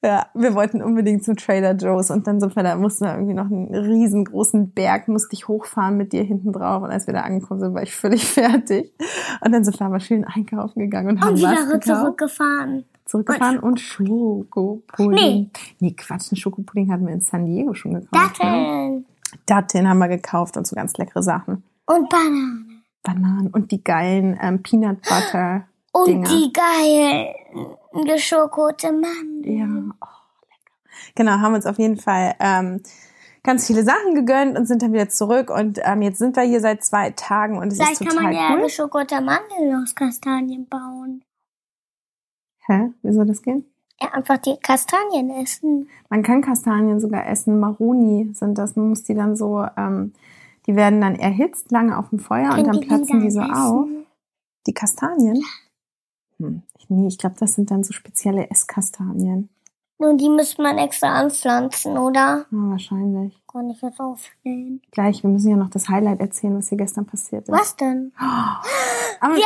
Ja, 0.04 0.26
wir 0.34 0.56
wollten 0.56 0.82
unbedingt 0.82 1.24
zum 1.24 1.36
Trader 1.36 1.74
Joe's 1.76 2.10
und 2.10 2.26
dann 2.26 2.40
sind 2.40 2.56
wir 2.56 2.64
da, 2.64 2.76
mussten 2.76 3.06
wir 3.06 3.14
irgendwie 3.14 3.36
noch 3.36 3.46
einen 3.46 3.74
riesengroßen 3.74 4.72
Berg, 4.72 5.08
musste 5.08 5.34
ich 5.36 5.48
hochfahren 5.48 5.96
mit 5.96 6.12
dir 6.12 6.24
hinten 6.24 6.52
drauf 6.52 6.82
und 6.82 6.90
als 6.90 7.06
wir 7.06 7.14
da 7.14 7.22
angekommen 7.22 7.60
sind, 7.60 7.76
war 7.76 7.84
ich 7.84 7.96
völlig 7.96 8.26
fertig. 8.34 8.92
Und 9.46 9.52
dann 9.52 9.64
sind 9.64 9.80
wir 9.80 9.86
aber 9.86 10.00
schön 10.00 10.26
einkaufen 10.26 10.80
gegangen 10.80 11.10
und 11.10 11.22
haben 11.22 11.36
Und 11.36 11.44
was 11.44 11.52
wieder 11.52 11.66
gekauft. 11.78 12.00
zurückgefahren. 12.02 12.86
zurückgefahren 13.06 13.60
und, 13.60 13.80
Schokopudding. 13.80 15.14
Nee. 15.14 15.50
Nee, 15.80 15.92
Quatsch, 15.96 16.32
einen 16.32 16.38
Schokopudding 16.38 16.92
hatten 16.92 17.06
wir 17.06 17.14
in 17.14 17.22
San 17.22 17.46
Diego 17.46 17.76
schon 17.76 17.94
gekauft. 17.94 18.12
Ne? 18.44 18.50
Datteln. 18.50 19.06
Datteln 19.46 19.88
haben 19.88 20.00
wir 20.00 20.08
gekauft 20.08 20.58
und 20.58 20.66
so 20.66 20.76
ganz 20.76 20.98
leckere 20.98 21.22
Sachen. 21.22 21.64
Und 21.86 22.10
Bananen. 22.10 22.71
Bananen 23.04 23.48
und 23.48 23.72
die 23.72 23.84
geilen 23.84 24.38
ähm, 24.42 24.62
Peanut 24.64 25.02
Butter. 25.02 25.68
Und 25.94 26.08
Dinger. 26.08 26.30
die 26.30 26.54
geilen 26.54 28.06
geschokote 28.06 28.94
Mandeln. 28.94 29.44
Ja, 29.44 29.66
oh, 30.00 30.06
lecker. 30.48 31.12
Genau, 31.16 31.32
haben 31.34 31.54
uns 31.54 31.66
auf 31.66 31.78
jeden 31.80 31.98
Fall 31.98 32.34
ähm, 32.40 32.82
ganz 33.44 33.68
viele 33.68 33.84
Sachen 33.84 34.16
gegönnt 34.16 34.58
und 34.58 34.68
sind 34.68 34.82
dann 34.82 34.94
wieder 34.94 35.10
zurück. 35.10 35.50
Und 35.50 35.80
ähm, 35.84 36.02
jetzt 36.02 36.20
sind 36.20 36.36
wir 36.36 36.44
hier 36.44 36.62
seit 36.62 36.84
zwei 36.84 37.10
Tagen 37.12 37.58
und 37.58 37.74
es 37.74 37.76
Vielleicht 37.78 38.00
ist 38.00 38.08
kann 38.08 38.24
man 38.24 38.32
total 38.32 38.50
ja 38.50 38.56
cool. 38.56 38.64
geschokote 38.64 39.16
Mandeln 39.16 39.84
aus 39.84 39.94
Kastanien 39.94 40.68
bauen. 40.68 41.24
Hä? 42.68 42.92
Wie 43.02 43.12
soll 43.12 43.26
das 43.26 43.42
gehen? 43.42 43.66
Ja, 44.00 44.14
einfach 44.14 44.38
die 44.38 44.58
Kastanien 44.58 45.30
essen. 45.30 45.90
Man 46.10 46.24
kann 46.24 46.42
Kastanien 46.42 47.00
sogar 47.00 47.28
essen. 47.28 47.60
Maroni 47.60 48.32
sind 48.34 48.58
das. 48.58 48.76
Man 48.76 48.90
muss 48.90 49.04
die 49.04 49.14
dann 49.14 49.36
so, 49.36 49.66
ähm, 49.78 50.14
die 50.68 50.76
werden 50.76 51.02
dann 51.02 51.16
erhitzt 51.16 51.72
lange 51.72 51.98
auf 51.98 52.10
dem 52.10 52.20
Feuer 52.20 52.54
und 52.58 52.66
dann 52.66 52.80
die 52.80 52.88
platzen 52.88 53.22
die 53.22 53.32
so 53.32 53.42
essen? 53.42 53.54
auf. 53.54 53.88
Die 54.68 54.74
Kastanien? 54.74 55.44
Hm. 56.38 56.62
Nee, 56.90 57.08
ich 57.08 57.18
glaube, 57.18 57.36
das 57.40 57.54
sind 57.56 57.72
dann 57.72 57.84
so 57.84 57.94
spezielle 57.94 58.50
Esskastanien. 58.50 59.50
Und 59.98 60.18
die 60.20 60.30
müsste 60.30 60.62
man 60.62 60.78
extra 60.78 61.14
anpflanzen, 61.14 61.98
oder? 61.98 62.46
Ja, 62.52 62.70
wahrscheinlich. 62.70 63.40
Kann 63.52 63.70
ich 63.70 63.82
jetzt 63.82 64.00
aufstehen. 64.00 64.82
Gleich, 64.92 65.22
wir 65.22 65.30
müssen 65.30 65.52
ja 65.52 65.56
noch 65.56 65.70
das 65.70 65.90
Highlight 65.90 66.20
erzählen, 66.20 66.58
was 66.58 66.70
hier 66.70 66.78
gestern 66.78 67.06
passiert 67.06 67.48
ist. 67.48 67.52
Was 67.52 67.76
denn? 67.76 68.12
Aber 68.20 69.36
Wir 69.36 69.46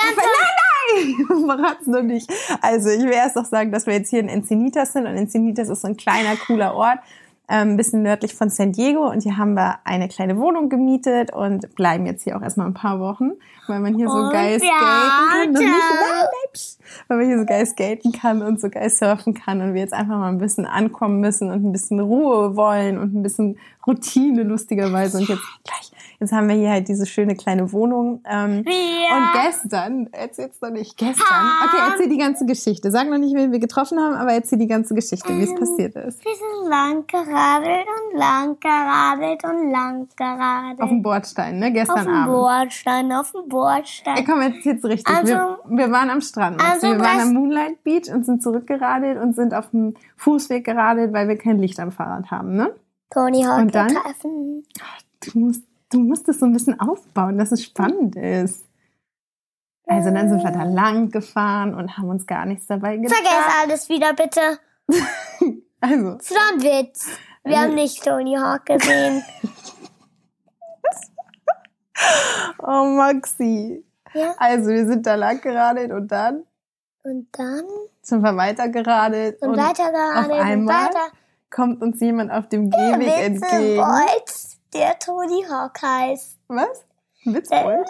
nein, 0.95 1.27
nein! 1.27 1.45
Verrat's 1.45 1.88
noch 1.88 2.03
nicht. 2.03 2.31
Also, 2.62 2.89
ich 2.89 3.03
will 3.03 3.12
erst 3.12 3.36
noch 3.36 3.45
sagen, 3.45 3.72
dass 3.72 3.86
wir 3.86 3.93
jetzt 3.93 4.10
hier 4.10 4.22
in 4.22 4.29
Encinitas 4.29 4.93
sind. 4.93 5.05
Und 5.05 5.17
Encinitas 5.17 5.67
ist 5.69 5.81
so 5.81 5.88
ein 5.88 5.98
kleiner, 5.98 6.38
cooler 6.38 6.74
Ort. 6.74 7.00
Ähm, 7.48 7.72
ein 7.72 7.78
bisschen 7.78 8.02
nördlich 8.02 8.34
von 8.34 8.50
San 8.50 8.72
Diego. 8.72 9.10
Und 9.10 9.22
hier 9.24 9.38
haben 9.38 9.54
wir 9.54 9.80
eine 9.84 10.08
kleine 10.08 10.38
Wohnung 10.38 10.70
gemietet 10.70 11.34
und 11.34 11.75
bleiben 11.75 12.06
jetzt 12.06 12.24
hier 12.24 12.38
auch 12.38 12.42
erstmal 12.42 12.68
ein 12.68 12.74
paar 12.74 13.00
Wochen, 13.00 13.32
weil 13.68 13.80
man 13.80 13.94
hier 13.96 14.08
so 14.08 14.16
Und 14.16 14.32
geil 14.32 14.60
skaten 14.60 15.54
kann. 15.54 15.54
Noch 15.54 15.60
nicht, 15.60 16.54
psch. 16.54 16.75
weil 17.08 17.18
man 17.18 17.28
hier 17.28 17.40
so 17.40 17.46
geil 17.46 17.66
skaten 17.66 18.12
kann 18.12 18.42
und 18.42 18.60
so 18.60 18.70
geil 18.70 18.90
surfen 18.90 19.34
kann 19.34 19.62
und 19.62 19.74
wir 19.74 19.82
jetzt 19.82 19.94
einfach 19.94 20.18
mal 20.18 20.30
ein 20.30 20.38
bisschen 20.40 20.66
ankommen 20.66 21.20
müssen 21.20 21.52
und 21.52 21.64
ein 21.64 21.72
bisschen 21.72 22.00
Ruhe 22.00 22.56
wollen 22.56 22.98
und 22.98 23.14
ein 23.14 23.24
bisschen 23.24 23.58
Routine 23.86 24.44
lustigerweise. 24.44 25.20
Und 25.20 25.28
jetzt 25.28 25.44
gleich, 25.64 25.92
jetzt 26.20 26.32
haben 26.32 26.48
wir 26.48 26.56
hier 26.56 26.72
halt 26.72 26.88
diese 26.88 27.06
schöne 27.06 27.36
kleine 27.36 27.72
Wohnung. 27.72 28.22
Ähm, 28.28 28.66
Wir 28.66 29.16
und 29.16 29.44
gestern, 29.44 30.08
erzähl's 30.12 30.60
doch 30.60 30.72
nicht, 30.72 30.98
gestern. 30.98 31.48
Okay, 31.64 31.92
erzähl 31.92 32.10
die 32.10 32.18
ganze 32.18 32.46
Geschichte. 32.46 32.90
Sag 32.90 33.08
noch 33.10 33.20
nicht, 33.20 33.36
wen 33.36 33.52
wir 33.52 33.60
getroffen 33.60 34.00
haben, 34.00 34.16
aber 34.16 34.34
erzähl 34.34 34.58
die 34.58 34.68
ganze 34.68 34.96
Geschichte, 34.96 35.30
wie 35.38 35.44
es 35.44 35.54
passiert 35.54 35.96
ist. 35.96 36.24
wir 36.25 36.34
sind 36.34 36.70
lang 36.70 37.06
geradelt 37.36 37.88
und 37.88 38.18
lang 38.20 38.60
geradelt 38.60 39.44
und 39.44 39.72
lang 39.72 40.08
geradelt. 40.15 40.82
Auf 40.82 40.89
dem 40.89 41.01
Bordstein, 41.01 41.60
ne? 41.60 41.68
Auf 41.68 41.74
Gestern 41.74 42.06
dem 42.06 42.13
Abend. 42.13 42.34
Bordstein, 42.34 43.12
auf 43.12 43.32
dem 43.32 43.41
Ey, 43.41 43.48
Bordstein. 43.50 44.26
komm, 44.26 44.41
jetzt 44.41 44.65
jetzt 44.65 44.86
richtig. 44.86 45.15
Also- 45.15 45.34
wir, 45.34 45.60
wir 45.69 45.91
waren 45.91 46.10
am 46.10 46.21
Strand. 46.21 46.62
also 46.63 46.88
wir 46.88 47.00
waren 47.00 47.19
am 47.21 47.34
Moonlight 47.34 47.84
Beach 47.84 48.12
und 48.13 48.26
sind 48.26 48.41
zurückgeradelt 48.41 49.19
und 49.21 49.36
sind 49.36 49.54
auf 49.54 49.69
dem 49.71 49.93
Fußweg 50.17 50.63
geradelt, 50.65 51.13
weil 51.13 51.28
wir 51.28 51.38
kein 51.38 51.60
Licht 51.60 51.80
am 51.80 51.91
Fahrrad 51.91 52.32
haben, 52.32 52.56
ne? 52.56 52.74
Tony 53.12 53.43
Hawk 53.43 53.60
Und 53.60 53.76
dann? 53.76 53.89
treffen. 53.89 54.63
Du 55.24 55.39
musst, 55.39 55.63
du 55.91 56.00
musst 56.00 56.28
es 56.30 56.39
so 56.39 56.45
ein 56.45 56.54
bisschen 56.54 56.80
aufbauen, 56.80 57.38
dass 57.38 57.52
es 57.52 57.63
spannend 57.63 58.15
ist. 58.15 58.65
Also 59.88 60.10
dann 60.12 60.30
sind 60.30 60.43
wir 60.43 60.52
da 60.52 60.63
lang 60.63 61.12
gefahren 61.12 61.76
und 61.76 61.95
haben 61.98 62.10
uns 62.10 62.26
gar 62.26 62.45
nichts 62.48 62.65
dabei 62.65 62.98
gedacht. 62.98 63.13
Vergiss 63.15 63.54
alles 63.63 63.89
wieder, 63.89 64.13
bitte. 64.13 64.60
Also, 65.88 66.15
Das 66.15 66.32
war 66.32 66.54
ein 66.54 66.62
Witz. 66.63 67.08
Wir 67.43 67.60
haben 67.60 67.76
nicht 67.76 68.04
Tony 68.04 68.36
Hawk 68.36 68.65
gesehen. 68.65 69.24
oh 72.60 72.86
Maxi. 72.86 73.84
Ja. 74.13 74.34
Also 74.38 74.69
wir 74.69 74.88
sind 74.88 75.06
da 75.06 75.15
lang 75.15 75.41
geradelt 75.41 75.91
und 75.91 76.08
dann 76.08 76.45
Und 77.04 77.28
dann 77.34 77.63
sind 78.02 78.21
wir 78.21 78.36
weiter 78.36 78.69
geradelt 78.69 79.39
und, 79.41 79.58
weiter 79.58 79.91
geradelt 79.91 80.32
auf 80.32 80.38
und 80.39 80.43
einmal 80.43 80.86
weiter. 80.86 81.08
kommt 81.52 81.82
uns 81.84 82.00
jemand 82.00 82.32
auf 82.32 82.48
dem 82.50 82.71
Der 82.71 82.98
Gehweg 82.98 83.17
entgegen. 83.17 83.78
Witzebolz, 83.78 84.58
der 84.74 84.98
Tony 84.98 85.43
Hawk 85.48 85.80
heißt. 85.84 86.39
Was? 86.48 86.84
Ein 87.26 87.34
Der, 87.34 87.86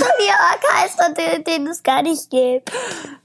Tony 0.00 0.28
Hawk 0.28 0.60
heißt 0.74 1.00
und 1.08 1.18
den, 1.18 1.44
den 1.44 1.66
es 1.66 1.82
gar 1.82 2.02
nicht 2.02 2.30
gibt. 2.30 2.70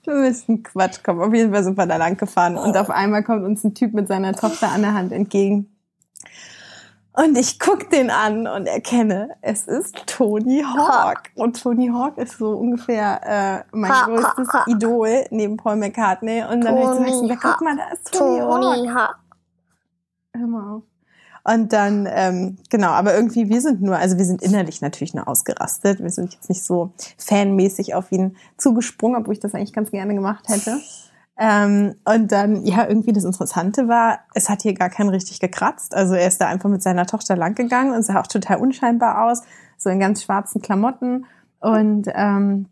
Du 0.06 0.12
bist 0.12 0.50
ein 0.50 0.64
Quatsch. 0.64 1.00
Komm, 1.04 1.22
auf 1.22 1.34
jeden 1.34 1.54
Fall 1.54 1.64
sind 1.64 1.78
wir 1.78 1.86
da 1.86 1.98
lang 1.98 2.18
gefahren 2.18 2.58
und 2.58 2.76
auf 2.78 2.90
einmal 2.90 3.24
kommt 3.24 3.44
uns 3.44 3.64
ein 3.64 3.74
Typ 3.74 3.94
mit 3.94 4.08
seiner 4.08 4.34
Tochter 4.34 4.70
an 4.70 4.82
der 4.82 4.94
Hand 4.94 5.12
entgegen. 5.12 5.76
Und 7.14 7.38
ich 7.38 7.60
guck 7.60 7.90
den 7.90 8.12
an 8.12 8.48
und 8.48 8.66
erkenne, 8.66 9.36
es 9.42 9.68
ist 9.68 10.06
Tony 10.06 10.64
Hawk. 10.64 11.24
Und 11.36 11.62
Tony 11.62 11.88
Hawk 11.88 12.18
ist 12.18 12.38
so 12.38 12.52
ungefähr 12.52 13.66
äh, 13.74 13.76
mein 13.76 13.92
Hawk, 13.92 14.06
größtes 14.08 14.48
Hawk, 14.48 14.54
Hawk. 14.54 14.68
Idol 14.68 15.26
neben 15.30 15.58
Paul 15.58 15.76
McCartney. 15.76 16.44
Und 16.44 16.62
dann 16.62 16.78
habe 16.78 16.80
ich 16.80 16.88
so 16.88 16.96
Tony 16.96 17.28
gesagt, 17.28 17.42
guck 17.42 17.52
Hawk. 17.52 17.62
mal, 17.62 17.76
da 17.76 17.92
ist 17.92 18.14
Tony, 18.14 18.40
Hawk. 18.40 18.62
Tony 18.62 18.88
Hawk. 18.88 19.20
Hör 20.34 20.48
mal 20.48 20.76
auf. 20.76 20.84
Und 21.52 21.74
dann, 21.74 22.08
ähm, 22.12 22.58
genau, 22.70 22.90
aber 22.90 23.16
irgendwie, 23.16 23.50
wir 23.50 23.60
sind 23.62 23.82
nur, 23.82 23.98
also 23.98 24.20
wir 24.20 24.26
sind 24.26 24.44
innerlich 24.44 24.82
natürlich 24.82 25.16
nur 25.16 25.28
ausgerastet. 25.28 26.00
Wir 26.00 26.12
sind 26.12 26.34
jetzt 26.34 26.48
nicht 26.48 26.64
so 26.64 26.92
fanmäßig 27.18 27.96
auf 27.96 28.12
ihn 28.12 28.36
zugesprungen, 28.58 29.20
obwohl 29.20 29.34
ich 29.34 29.40
das 29.40 29.56
eigentlich 29.56 29.74
ganz 29.74 29.90
gerne 29.90 30.14
gemacht 30.14 30.48
hätte. 30.48 30.80
Ähm, 31.40 31.96
und 32.06 32.32
dann, 32.32 32.66
ja, 32.66 32.88
irgendwie 32.88 33.14
das 33.14 33.24
Interessante 33.24 33.88
war, 33.88 34.20
es 34.36 34.48
hat 34.48 34.62
hier 34.62 34.76
gar 34.76 34.90
keinen 34.90 35.10
richtig 35.10 35.40
gekratzt. 35.40 35.96
Also 35.96 36.14
er 36.14 36.28
ist 36.28 36.40
da 36.40 36.48
einfach 36.48 36.70
mit 36.70 36.84
seiner 36.84 37.08
Tochter 37.08 37.36
lang 37.36 37.56
gegangen 37.56 37.96
und 37.96 38.04
sah 38.04 38.20
auch 38.20 38.28
total 38.28 38.58
unscheinbar 38.58 39.24
aus, 39.24 39.42
so 39.78 39.90
in 39.90 40.00
ganz 40.00 40.22
schwarzen 40.22 40.62
Klamotten. 40.62 41.26
Und 41.62 42.08
ähm, 42.14 42.68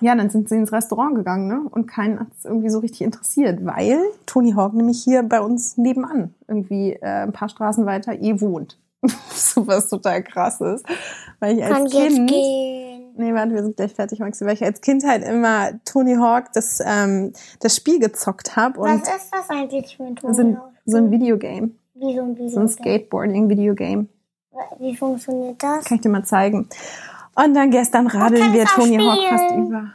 ja, 0.00 0.14
dann 0.14 0.30
sind 0.30 0.48
sie 0.48 0.56
ins 0.56 0.72
Restaurant 0.72 1.14
gegangen, 1.14 1.46
ne? 1.46 1.62
Und 1.70 1.86
keinen 1.86 2.18
hat 2.18 2.28
es 2.36 2.44
irgendwie 2.44 2.70
so 2.70 2.80
richtig 2.80 3.02
interessiert, 3.02 3.64
weil 3.64 4.00
Tony 4.26 4.52
Hawk 4.52 4.74
nämlich 4.74 5.02
hier 5.02 5.22
bei 5.22 5.40
uns 5.40 5.76
nebenan, 5.76 6.34
irgendwie 6.48 6.94
äh, 6.94 7.22
ein 7.22 7.32
paar 7.32 7.48
Straßen 7.48 7.86
weiter, 7.86 8.20
eh 8.20 8.40
wohnt. 8.40 8.78
so 9.30 9.66
was 9.66 9.88
total 9.88 10.22
krass 10.22 10.60
ist. 10.60 10.84
Weil 11.38 11.58
ich 11.58 11.64
als 11.64 11.74
Kann 11.74 11.88
Kind. 11.88 12.30
gehen. 12.30 13.12
Nee, 13.16 13.32
warte, 13.32 13.54
wir 13.54 13.62
sind 13.62 13.76
gleich 13.76 13.94
fertig, 13.94 14.18
Maxi, 14.18 14.44
weil 14.44 14.54
ich 14.54 14.64
als 14.64 14.80
Kind 14.80 15.04
halt 15.06 15.22
immer 15.22 15.70
Tony 15.84 16.16
Hawk 16.16 16.46
das, 16.52 16.80
ähm, 16.84 17.32
das 17.60 17.76
Spiel 17.76 18.00
gezockt 18.00 18.56
habe 18.56 18.80
Was 18.80 19.02
ist 19.02 19.30
das 19.30 19.50
eigentlich 19.50 19.96
für 19.96 20.04
ein 20.04 20.16
Tony 20.16 20.34
so 20.34 20.42
ein, 20.42 20.58
Hawk? 20.58 20.72
so 20.84 20.96
ein 20.96 21.10
Videogame. 21.12 21.70
Wie 21.94 22.16
so 22.16 22.22
ein 22.22 22.36
Video. 22.36 22.48
So 22.48 22.60
ein 22.60 22.68
Skateboarding-Videogame. 22.68 24.08
Wie 24.78 24.96
funktioniert 24.96 25.62
das? 25.62 25.84
Kann 25.84 25.96
ich 25.96 26.02
dir 26.02 26.08
mal 26.08 26.24
zeigen. 26.24 26.68
Und 27.36 27.54
dann 27.54 27.70
gestern 27.70 28.06
radeln 28.06 28.42
kann 28.42 28.52
wir 28.52 28.64
Tony 28.66 28.96
Hawk 28.96 29.28
fast 29.28 29.54
über. 29.56 29.92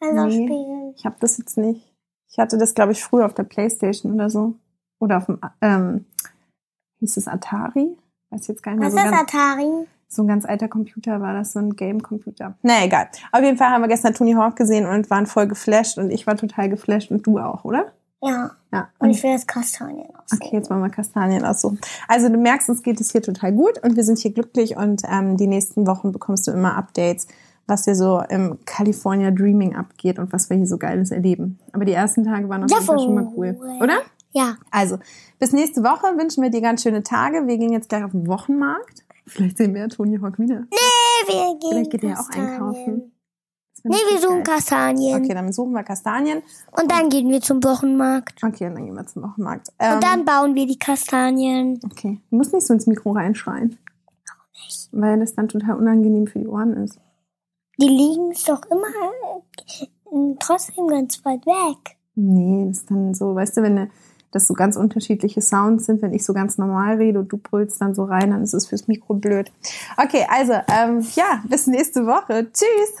Also 0.00 0.26
Nee. 0.26 0.94
Ich 0.96 1.04
habe 1.04 1.16
das 1.20 1.38
jetzt 1.38 1.58
nicht. 1.58 1.94
Ich 2.30 2.38
hatte 2.38 2.58
das, 2.58 2.74
glaube 2.74 2.92
ich, 2.92 3.02
früher 3.02 3.26
auf 3.26 3.34
der 3.34 3.44
Playstation 3.44 4.12
oder 4.14 4.30
so. 4.30 4.54
Oder 5.00 5.18
auf 5.18 5.26
dem, 5.26 5.38
ähm, 5.60 6.04
hieß 7.00 7.16
es 7.16 7.28
Atari? 7.28 7.96
Weiß 8.30 8.46
jetzt 8.48 8.62
gar 8.62 8.72
nicht 8.72 8.80
mehr. 8.80 8.88
Was 8.88 8.94
so, 8.94 8.98
ist 8.98 9.10
ganz, 9.10 9.34
Atari? 9.34 9.86
so 10.08 10.22
ein 10.22 10.28
ganz 10.28 10.44
alter 10.44 10.68
Computer 10.68 11.20
war 11.20 11.34
das, 11.34 11.52
so 11.52 11.58
ein 11.58 11.76
Game-Computer. 11.76 12.56
Na 12.62 12.84
egal. 12.84 13.08
Auf 13.32 13.42
jeden 13.42 13.56
Fall 13.56 13.70
haben 13.70 13.82
wir 13.82 13.88
gestern 13.88 14.14
Tony 14.14 14.32
Hawk 14.32 14.56
gesehen 14.56 14.86
und 14.86 15.10
waren 15.10 15.26
voll 15.26 15.46
geflasht 15.46 15.98
und 15.98 16.10
ich 16.10 16.26
war 16.26 16.36
total 16.36 16.68
geflasht 16.68 17.10
und 17.10 17.26
du 17.26 17.38
auch, 17.38 17.64
oder? 17.64 17.92
Ja. 18.22 18.50
Ja. 18.72 18.88
Und 18.98 19.10
ich 19.10 19.22
will 19.22 19.30
jetzt 19.30 19.48
Kastanien 19.48 20.08
aussuchen. 20.08 20.40
Okay, 20.42 20.56
jetzt 20.56 20.70
wollen 20.70 20.82
wir 20.82 20.90
Kastanien 20.90 21.44
aussuchen. 21.44 21.80
Also 22.06 22.28
du 22.28 22.36
merkst, 22.36 22.68
uns 22.68 22.82
geht 22.82 23.00
es 23.00 23.12
hier 23.12 23.22
total 23.22 23.52
gut 23.52 23.82
und 23.82 23.96
wir 23.96 24.04
sind 24.04 24.18
hier 24.18 24.32
glücklich 24.32 24.76
und 24.76 25.02
ähm, 25.10 25.36
die 25.36 25.46
nächsten 25.46 25.86
Wochen 25.86 26.12
bekommst 26.12 26.46
du 26.46 26.50
immer 26.50 26.76
Updates, 26.76 27.28
was 27.66 27.84
hier 27.84 27.94
so 27.94 28.20
im 28.28 28.58
California 28.64 29.30
Dreaming 29.30 29.76
abgeht 29.76 30.18
und 30.18 30.32
was 30.32 30.50
wir 30.50 30.56
hier 30.56 30.66
so 30.66 30.78
Geiles 30.78 31.10
erleben. 31.10 31.58
Aber 31.72 31.84
die 31.84 31.92
ersten 31.92 32.24
Tage 32.24 32.48
waren 32.48 32.64
auf 32.64 32.70
jeden 32.70 32.84
Fall 32.84 32.98
schon 32.98 33.14
mal 33.14 33.32
cool. 33.36 33.58
Oder? 33.80 33.98
Ja. 34.32 34.56
Also, 34.70 34.98
bis 35.38 35.52
nächste 35.52 35.82
Woche 35.82 36.06
wünschen 36.18 36.42
wir 36.42 36.50
dir 36.50 36.60
ganz 36.60 36.82
schöne 36.82 37.02
Tage. 37.02 37.46
Wir 37.46 37.56
gehen 37.56 37.72
jetzt 37.72 37.88
gleich 37.88 38.04
auf 38.04 38.12
den 38.12 38.26
Wochenmarkt. 38.26 39.04
Vielleicht 39.26 39.58
sehen 39.58 39.74
wir 39.74 39.82
ja 39.82 39.88
Toni 39.88 40.18
Hawk 40.18 40.38
wieder. 40.38 40.60
Nee, 40.60 41.26
wir 41.26 41.58
gehen 41.58 41.70
Vielleicht 41.70 41.90
geht 41.90 42.04
er 42.04 42.12
auch 42.20 42.26
Kastanien. 42.26 42.50
einkaufen. 42.52 43.12
Nee, 43.84 43.96
wir 44.10 44.18
suchen 44.20 44.42
geil. 44.44 44.56
Kastanien. 44.56 45.22
Okay, 45.24 45.34
dann 45.34 45.52
suchen 45.52 45.72
wir 45.72 45.82
Kastanien. 45.82 46.42
Und 46.72 46.90
dann 46.90 47.08
gehen 47.08 47.28
wir 47.30 47.40
zum 47.40 47.62
Wochenmarkt. 47.64 48.42
Okay, 48.42 48.66
und 48.66 48.74
dann 48.74 48.84
gehen 48.86 48.94
wir 48.94 49.06
zum 49.06 49.22
Wochenmarkt. 49.22 49.68
Ähm, 49.78 49.94
Und 49.94 50.04
dann 50.04 50.24
bauen 50.24 50.54
wir 50.54 50.66
die 50.66 50.78
Kastanien. 50.78 51.78
Okay, 51.84 52.20
du 52.30 52.36
musst 52.36 52.52
nicht 52.52 52.66
so 52.66 52.74
ins 52.74 52.86
Mikro 52.86 53.12
reinschreien. 53.12 53.78
Warum 54.26 54.44
nicht? 54.52 54.88
Weil 54.92 55.20
das 55.20 55.34
dann 55.34 55.48
total 55.48 55.76
unangenehm 55.76 56.26
für 56.26 56.38
die 56.38 56.48
Ohren 56.48 56.72
ist. 56.84 56.98
Die 57.80 57.86
liegen 57.88 58.32
doch 58.46 58.62
immer 58.70 58.86
äh, 60.10 60.34
trotzdem 60.40 60.88
ganz 60.88 61.24
weit 61.24 61.46
weg. 61.46 61.96
Nee, 62.14 62.66
das 62.68 62.78
ist 62.78 62.90
dann 62.90 63.14
so, 63.14 63.34
weißt 63.34 63.56
du, 63.56 63.62
wenn 63.62 63.74
ne- 63.74 63.90
das 64.32 64.46
so 64.46 64.52
ganz 64.54 64.76
unterschiedliche 64.76 65.40
Sounds 65.40 65.86
sind, 65.86 66.02
wenn 66.02 66.12
ich 66.12 66.24
so 66.24 66.34
ganz 66.34 66.58
normal 66.58 66.96
rede 66.96 67.20
und 67.20 67.28
du 67.32 67.38
brüllst 67.38 67.80
dann 67.80 67.94
so 67.94 68.04
rein, 68.04 68.30
dann 68.30 68.42
ist 68.42 68.52
es 68.52 68.66
fürs 68.66 68.88
Mikro 68.88 69.14
blöd. 69.14 69.52
Okay, 69.96 70.26
also, 70.28 70.52
ähm, 70.68 71.06
ja, 71.14 71.42
bis 71.48 71.66
nächste 71.66 72.04
Woche. 72.06 72.50
Tschüss. 72.52 72.96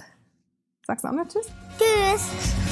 Sagst 0.88 1.04
du 1.04 1.08
auch 1.08 1.12
noch 1.12 1.28
Tschüss? 1.28 1.46
Tschüss. 1.78 2.67